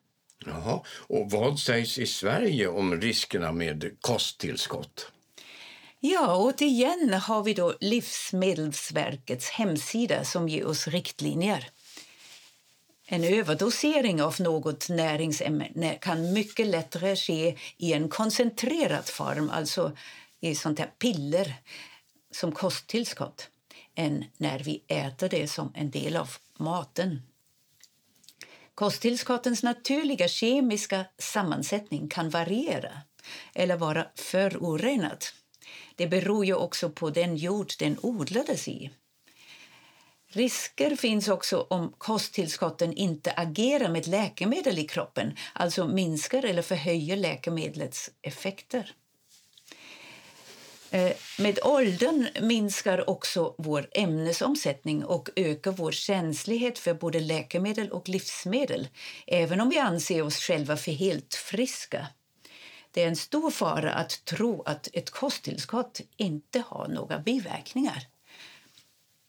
Jaha. 0.46 0.80
Och 0.88 1.30
vad 1.30 1.58
sägs 1.58 1.98
i 1.98 2.06
Sverige 2.06 2.68
om 2.68 3.00
riskerna 3.00 3.52
med 3.52 3.96
kosttillskott? 4.00 5.12
Ja, 6.00 6.36
återigen 6.36 7.12
har 7.12 7.42
vi 7.42 7.54
då 7.54 7.74
Livsmedelsverkets 7.80 9.50
hemsida 9.50 10.24
som 10.24 10.48
ger 10.48 10.66
oss 10.66 10.88
riktlinjer. 10.88 11.70
En 13.10 13.24
överdosering 13.24 14.22
av 14.22 14.36
något 14.38 14.88
näringsämne 14.88 15.98
kan 16.00 16.32
mycket 16.32 16.66
lättare 16.66 17.16
ske 17.16 17.56
i 17.76 17.92
en 17.92 18.08
koncentrerad 18.08 19.06
form, 19.06 19.50
alltså 19.50 19.96
i 20.40 20.54
sånt 20.54 20.78
här 20.78 20.90
piller 20.98 21.54
som 22.30 22.52
kosttillskott, 22.52 23.48
än 23.98 24.24
när 24.36 24.58
vi 24.58 24.84
äter 24.88 25.28
det 25.28 25.48
som 25.48 25.72
en 25.74 25.90
del 25.90 26.16
av 26.16 26.28
maten. 26.58 27.22
Kosttillskottens 28.74 29.62
naturliga 29.62 30.28
kemiska 30.28 31.04
sammansättning 31.18 32.08
kan 32.08 32.30
variera 32.30 32.92
eller 33.54 33.76
vara 33.76 34.06
förorenad. 34.14 35.24
Det 35.96 36.06
beror 36.06 36.44
ju 36.44 36.54
också 36.54 36.90
på 36.90 37.10
den 37.10 37.36
jord 37.36 37.72
den 37.78 37.98
odlades 38.02 38.68
i. 38.68 38.90
Risker 40.28 40.96
finns 40.96 41.28
också 41.28 41.66
om 41.70 41.94
kosttillskotten 41.98 42.92
inte 42.92 43.32
agerar 43.32 43.88
med 43.88 44.06
läkemedel 44.06 44.78
i 44.78 44.84
kroppen, 44.84 45.36
alltså 45.52 45.88
minskar 45.88 46.44
eller 46.44 46.62
förhöjer 46.62 47.16
läkemedlets 47.16 48.10
effekter. 48.22 48.94
Eh, 50.90 51.12
med 51.38 51.58
åldern 51.62 52.28
minskar 52.40 53.10
också 53.10 53.54
vår 53.58 53.88
ämnesomsättning 53.92 55.04
och 55.04 55.30
ökar 55.36 55.72
vår 55.72 55.92
känslighet 55.92 56.78
för 56.78 56.94
både 56.94 57.20
läkemedel 57.20 57.90
och 57.90 58.08
livsmedel 58.08 58.88
även 59.26 59.60
om 59.60 59.70
vi 59.70 59.78
anser 59.78 60.22
oss 60.22 60.36
själva 60.36 60.76
för 60.76 60.92
helt 60.92 61.34
friska. 61.34 62.06
Det 62.90 63.02
är 63.02 63.08
en 63.08 63.16
stor 63.16 63.50
fara 63.50 63.92
att 63.92 64.24
tro 64.24 64.62
att 64.62 64.88
ett 64.92 65.10
kosttillskott 65.10 66.00
inte 66.16 66.62
har 66.66 66.88
några 66.88 67.18
biverkningar. 67.18 68.06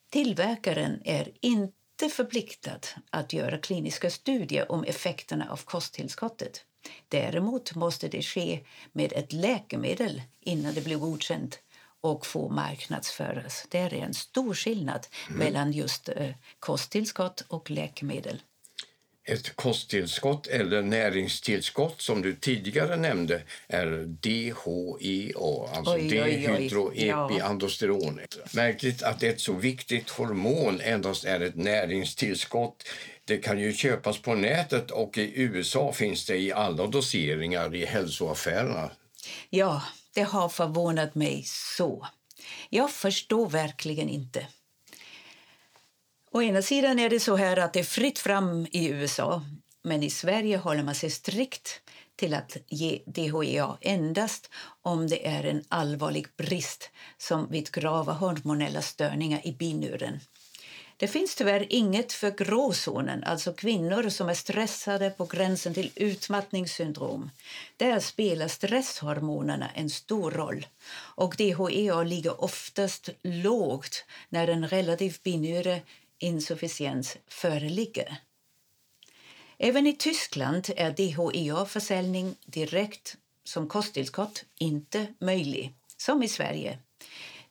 Tillverkaren 0.10 1.02
är 1.06 1.32
inte 1.41 2.10
förpliktad 2.10 2.80
att 3.10 3.34
göra 3.34 3.58
kliniska 3.58 4.10
studier 4.10 4.72
om 4.72 4.84
effekterna 4.84 5.48
av 5.52 5.58
kosttillskottet. 5.58 6.65
Däremot 7.08 7.76
måste 7.76 8.08
det 8.08 8.22
ske 8.22 8.60
med 8.92 9.13
ett 9.13 9.34
läkemedel 9.34 10.22
innan 10.39 10.74
det 10.74 10.82
blir 10.82 10.98
godkänt 10.98 11.60
och 12.02 12.26
får 12.26 12.50
marknadsföras. 12.50 13.65
Det 13.70 13.78
är 13.78 13.94
en 13.94 14.13
stor 14.13 14.54
skillnad 14.54 15.08
mm. 15.28 15.39
mellan 15.39 15.72
just 15.72 16.10
eh, 16.10 16.32
kosttillskott 16.60 17.44
och 17.48 17.72
läkemedel 17.72 18.42
ett 19.30 19.56
kosttillskott 19.56 20.48
eller 20.48 20.82
näringstillskott 20.82 22.02
som 22.02 22.22
du 22.22 22.36
tidigare 22.36 22.98
nämnde 22.98 23.42
är 23.68 24.06
DHEA, 24.06 25.34
alltså 25.74 25.98
dehydroepiandrosteron. 25.98 28.20
Ja. 28.20 28.26
Märkligt 28.54 29.04
att 29.04 29.24
ett 29.24 29.39
så 29.39 29.54
viktigt 29.54 30.10
hormon 30.10 30.82
endast 30.82 31.26
är 31.26 31.39
ett 31.39 31.56
näringstillskott. 31.56 32.84
Det 33.30 33.38
kan 33.38 33.60
ju 33.60 33.74
köpas 33.74 34.22
på 34.22 34.36
nätet 34.36 34.92
och 34.92 35.18
i 35.18 35.42
USA 35.42 35.94
finns 35.94 36.26
det 36.26 36.38
i 36.38 36.52
alla 36.52 36.88
doseringar 36.88 37.76
i 37.76 37.86
hälsoaffärerna. 37.86 38.92
Ja, 39.50 39.82
det 40.13 40.22
har 40.22 40.50
förvånat 40.50 41.15
mig 41.15 41.44
så. 41.46 42.08
Jag 42.70 42.92
förstår 42.92 43.50
verkligen 43.50 44.10
inte. 44.10 44.48
Å 46.32 46.42
ena 46.42 46.62
sidan 46.62 47.00
är 47.00 47.10
det 47.10 47.20
så 47.20 47.36
här 47.36 47.58
att 47.58 47.74
det 47.74 47.80
är 47.80 47.84
fritt 47.84 48.20
fram 48.20 48.68
i 48.72 48.88
USA 48.88 49.46
men 49.82 50.04
i 50.04 50.10
Sverige 50.10 50.58
håller 50.58 50.84
man 50.84 50.96
sig 50.96 51.10
strikt 51.10 51.82
till 52.15 52.34
att 52.34 52.58
ge 52.68 53.02
DHEA 53.06 53.78
endast 53.82 54.50
om 54.82 55.08
det 55.08 55.28
är 55.28 55.44
en 55.44 55.63
allvarlig 55.68 56.28
brist 56.38 56.89
som 57.18 57.52
vid 57.52 57.72
grava 57.72 58.13
hormonella 58.13 58.82
störningar 58.82 59.48
i 59.48 59.52
binuren. 59.52 60.20
Det 60.99 61.07
finns 61.07 61.35
tyvärr 61.35 61.65
inget 61.69 62.13
för 62.13 62.31
gråzonen, 62.31 63.23
alltså 63.23 63.53
kvinnor 63.53 64.09
som 64.09 64.29
är 64.29 64.33
stressade 64.33 65.09
på 65.09 65.25
gränsen 65.25 65.73
till 65.73 65.91
utmattningssyndrom. 65.95 67.29
Där 67.77 67.99
spelar 67.99 68.47
stresshormonerna 68.47 69.69
en 69.75 69.89
stor 69.89 70.31
roll. 70.31 70.67
Och 71.15 71.35
DHEA 71.38 72.03
ligger 72.03 72.43
oftast 72.43 73.09
lågt 73.23 74.05
när 74.29 74.47
en 74.47 74.67
relativ 74.67 75.17
binäre 75.23 75.81
insufficiens 76.17 77.17
föreligger. 77.27 78.17
Även 79.57 79.88
i 79.88 79.95
Tyskland 79.95 80.67
är 80.75 80.91
DHEA-försäljning 80.91 82.35
direkt 82.45 83.17
som 83.43 83.67
kosttillskott 83.67 84.43
inte 84.57 85.07
möjlig, 85.19 85.73
som 85.97 86.23
i 86.23 86.27
Sverige. 86.27 86.79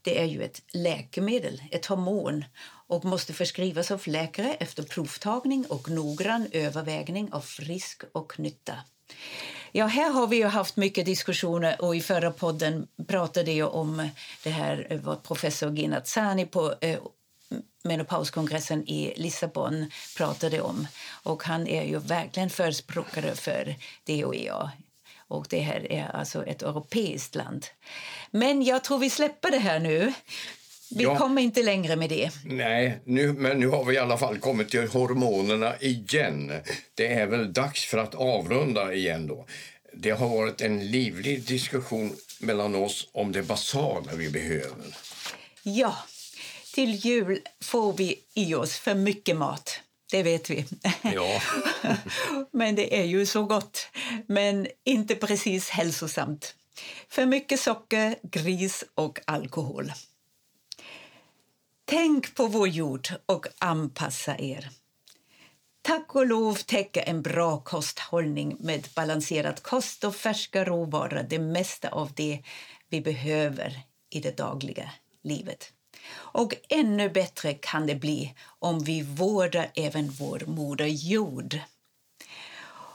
Det 0.03 0.21
är 0.21 0.25
ju 0.25 0.43
ett 0.43 0.63
läkemedel, 0.73 1.63
ett 1.71 1.87
hormon 1.87 2.45
och 2.89 3.05
måste 3.05 3.33
förskrivas 3.33 3.91
av 3.91 4.03
läkare 4.07 4.55
efter 4.55 4.83
provtagning 4.83 5.67
och 5.67 5.91
noggrann 5.91 6.49
övervägning 6.53 7.33
av 7.33 7.45
risk 7.59 8.03
och 8.13 8.41
nytta. 8.41 8.75
Ja, 9.73 9.87
här 9.87 10.11
har 10.11 10.27
vi 10.27 10.37
ju 10.37 10.47
haft 10.47 10.77
mycket 10.77 11.07
diskussioner 11.07 11.83
och 11.83 11.97
i 11.97 12.01
förra 12.01 12.31
podden 12.31 12.89
pratade 13.07 13.53
jag 13.53 13.75
om 13.75 14.09
det 14.45 14.51
här 14.51 14.87
eh, 14.91 15.01
vad 15.01 15.23
professor 15.23 15.77
Ginazzani 15.77 16.47
på 16.47 16.75
eh, 16.81 16.99
menopauskongressen 17.85 18.89
i 18.89 19.15
Lissabon 19.17 19.91
pratade 20.17 20.61
om. 20.61 20.87
Och 21.23 21.45
han 21.45 21.67
är 21.67 21.85
ju 21.85 21.99
verkligen 21.99 22.51
förespråkare 22.51 23.35
för 23.35 23.77
DOEA. 24.07 24.71
Och 25.29 25.47
det 25.51 25.61
här 25.61 25.93
är 25.93 26.17
alltså 26.17 26.47
ett 26.47 26.63
europeiskt 26.63 27.35
land. 27.35 27.67
Men 28.31 28.63
jag 28.63 28.85
tror 28.85 28.99
vi 28.99 29.11
släpper 29.11 29.51
det 29.51 29.59
här 29.59 29.79
nu. 29.79 30.13
Vi 30.91 31.05
ja. 31.05 31.19
kommer 31.19 31.43
inte 31.43 31.63
längre 31.63 31.97
med 31.97 32.11
det. 32.11 32.31
Nej, 32.45 33.01
nu, 33.05 33.33
men 33.33 33.61
nu 33.61 33.69
har 33.69 33.85
vi 33.85 33.95
i 33.95 33.99
alla 33.99 34.19
fall 34.19 34.39
kommit 34.39 34.71
till 34.71 34.89
hormonerna 34.89 35.77
igen. 35.81 36.53
Det 36.95 37.07
är 37.07 37.27
väl 37.27 37.53
dags 37.53 37.85
för 37.85 37.99
att 37.99 38.15
avrunda 38.15 38.95
igen 38.95 39.27
då. 39.27 39.47
Det 39.93 40.11
har 40.11 40.29
varit 40.29 40.61
en 40.61 40.91
livlig 40.91 41.43
diskussion 41.43 42.17
mellan 42.41 42.75
oss 42.75 43.09
om 43.13 43.33
det 43.33 43.43
basala 43.43 44.13
vi 44.15 44.31
behöver. 44.31 44.85
Ja, 45.63 45.97
till 46.75 46.95
jul 46.95 47.41
får 47.61 47.93
vi 47.93 48.19
i 48.35 48.55
oss 48.55 48.79
för 48.79 48.95
mycket 48.95 49.37
mat. 49.37 49.81
Det 50.11 50.23
vet 50.23 50.51
vi. 50.51 50.65
Ja. 51.15 51.43
Men 52.53 52.75
det 52.75 53.01
är 53.01 53.05
ju 53.05 53.27
så 53.27 53.45
gott, 53.45 53.89
men 54.29 54.67
inte 54.85 55.15
precis 55.15 55.69
hälsosamt. 55.69 56.55
För 57.09 57.27
mycket 57.27 57.61
socker, 57.61 58.17
gris 58.23 58.85
och 58.95 59.21
alkohol. 59.25 59.93
Tänk 61.91 62.35
på 62.35 62.47
vår 62.47 62.69
jord 62.69 63.09
och 63.27 63.47
anpassa 63.59 64.39
er. 64.39 64.71
Tack 65.83 66.15
och 66.15 66.27
lov 66.27 66.55
täcker 66.55 67.03
en 67.07 67.23
bra 67.23 67.61
kosthållning 67.61 68.57
med 68.61 68.89
balanserad 68.97 69.63
kost 69.63 70.05
och 70.05 70.17
färska 70.17 70.65
råvaror 70.65 71.27
det 71.31 71.39
mesta 71.39 71.89
av 71.89 72.13
det 72.15 72.43
vi 72.89 73.01
behöver 73.01 73.81
i 74.11 74.21
det 74.21 74.37
dagliga 74.37 74.91
livet. 75.23 75.73
Och 76.13 76.55
ännu 76.69 77.11
bättre 77.11 77.55
kan 77.55 77.87
det 77.87 77.95
bli 77.95 78.35
om 78.59 78.79
vi 78.79 79.03
vårdar 79.03 79.71
även 79.75 80.11
vår 80.11 80.43
moder 80.47 80.87
jord. 80.87 81.59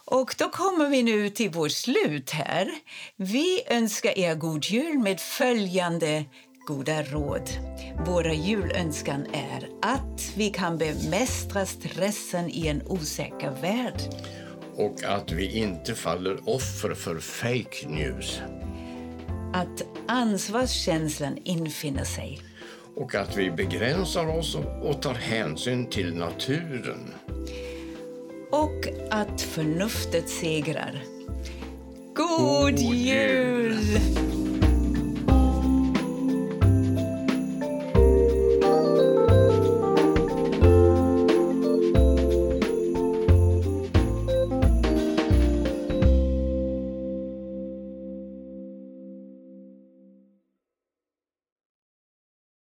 Och 0.05 0.35
då 0.37 0.49
kommer 0.49 0.89
vi 0.89 1.03
nu 1.03 1.29
till 1.29 1.49
vårt 1.49 1.71
slut 1.71 2.29
här. 2.29 2.71
Vi 3.15 3.63
önskar 3.67 4.17
er 4.17 4.35
god 4.35 4.65
jul 4.65 4.99
med 4.99 5.19
följande 5.19 6.25
goda 6.65 7.03
råd. 7.03 7.49
Våra 8.05 8.33
julönskan 8.33 9.25
är 9.33 9.69
att 9.81 10.33
vi 10.35 10.49
kan 10.49 10.77
bemästra 10.77 11.65
stressen 11.65 12.49
i 12.49 12.67
en 12.67 12.81
osäker 12.87 13.51
värld. 13.61 14.01
Och 14.75 15.03
att 15.03 15.31
vi 15.31 15.57
inte 15.59 15.95
faller 15.95 16.49
offer 16.49 16.93
för 16.93 17.19
fake 17.19 17.87
news. 17.87 18.41
Att 19.53 19.83
ansvarskänslan 20.07 21.37
infinner 21.43 22.03
sig 22.03 22.41
och 22.95 23.15
att 23.15 23.37
vi 23.37 23.51
begränsar 23.51 24.37
oss 24.37 24.57
och 24.81 25.01
tar 25.01 25.13
hänsyn 25.13 25.89
till 25.89 26.15
naturen. 26.15 27.13
Och 28.51 28.87
att 29.11 29.41
förnuftet 29.41 30.29
segrar. 30.29 31.03
God, 32.15 32.71
God 32.71 32.79
jul! 32.79 33.73
jul! 33.73 34.32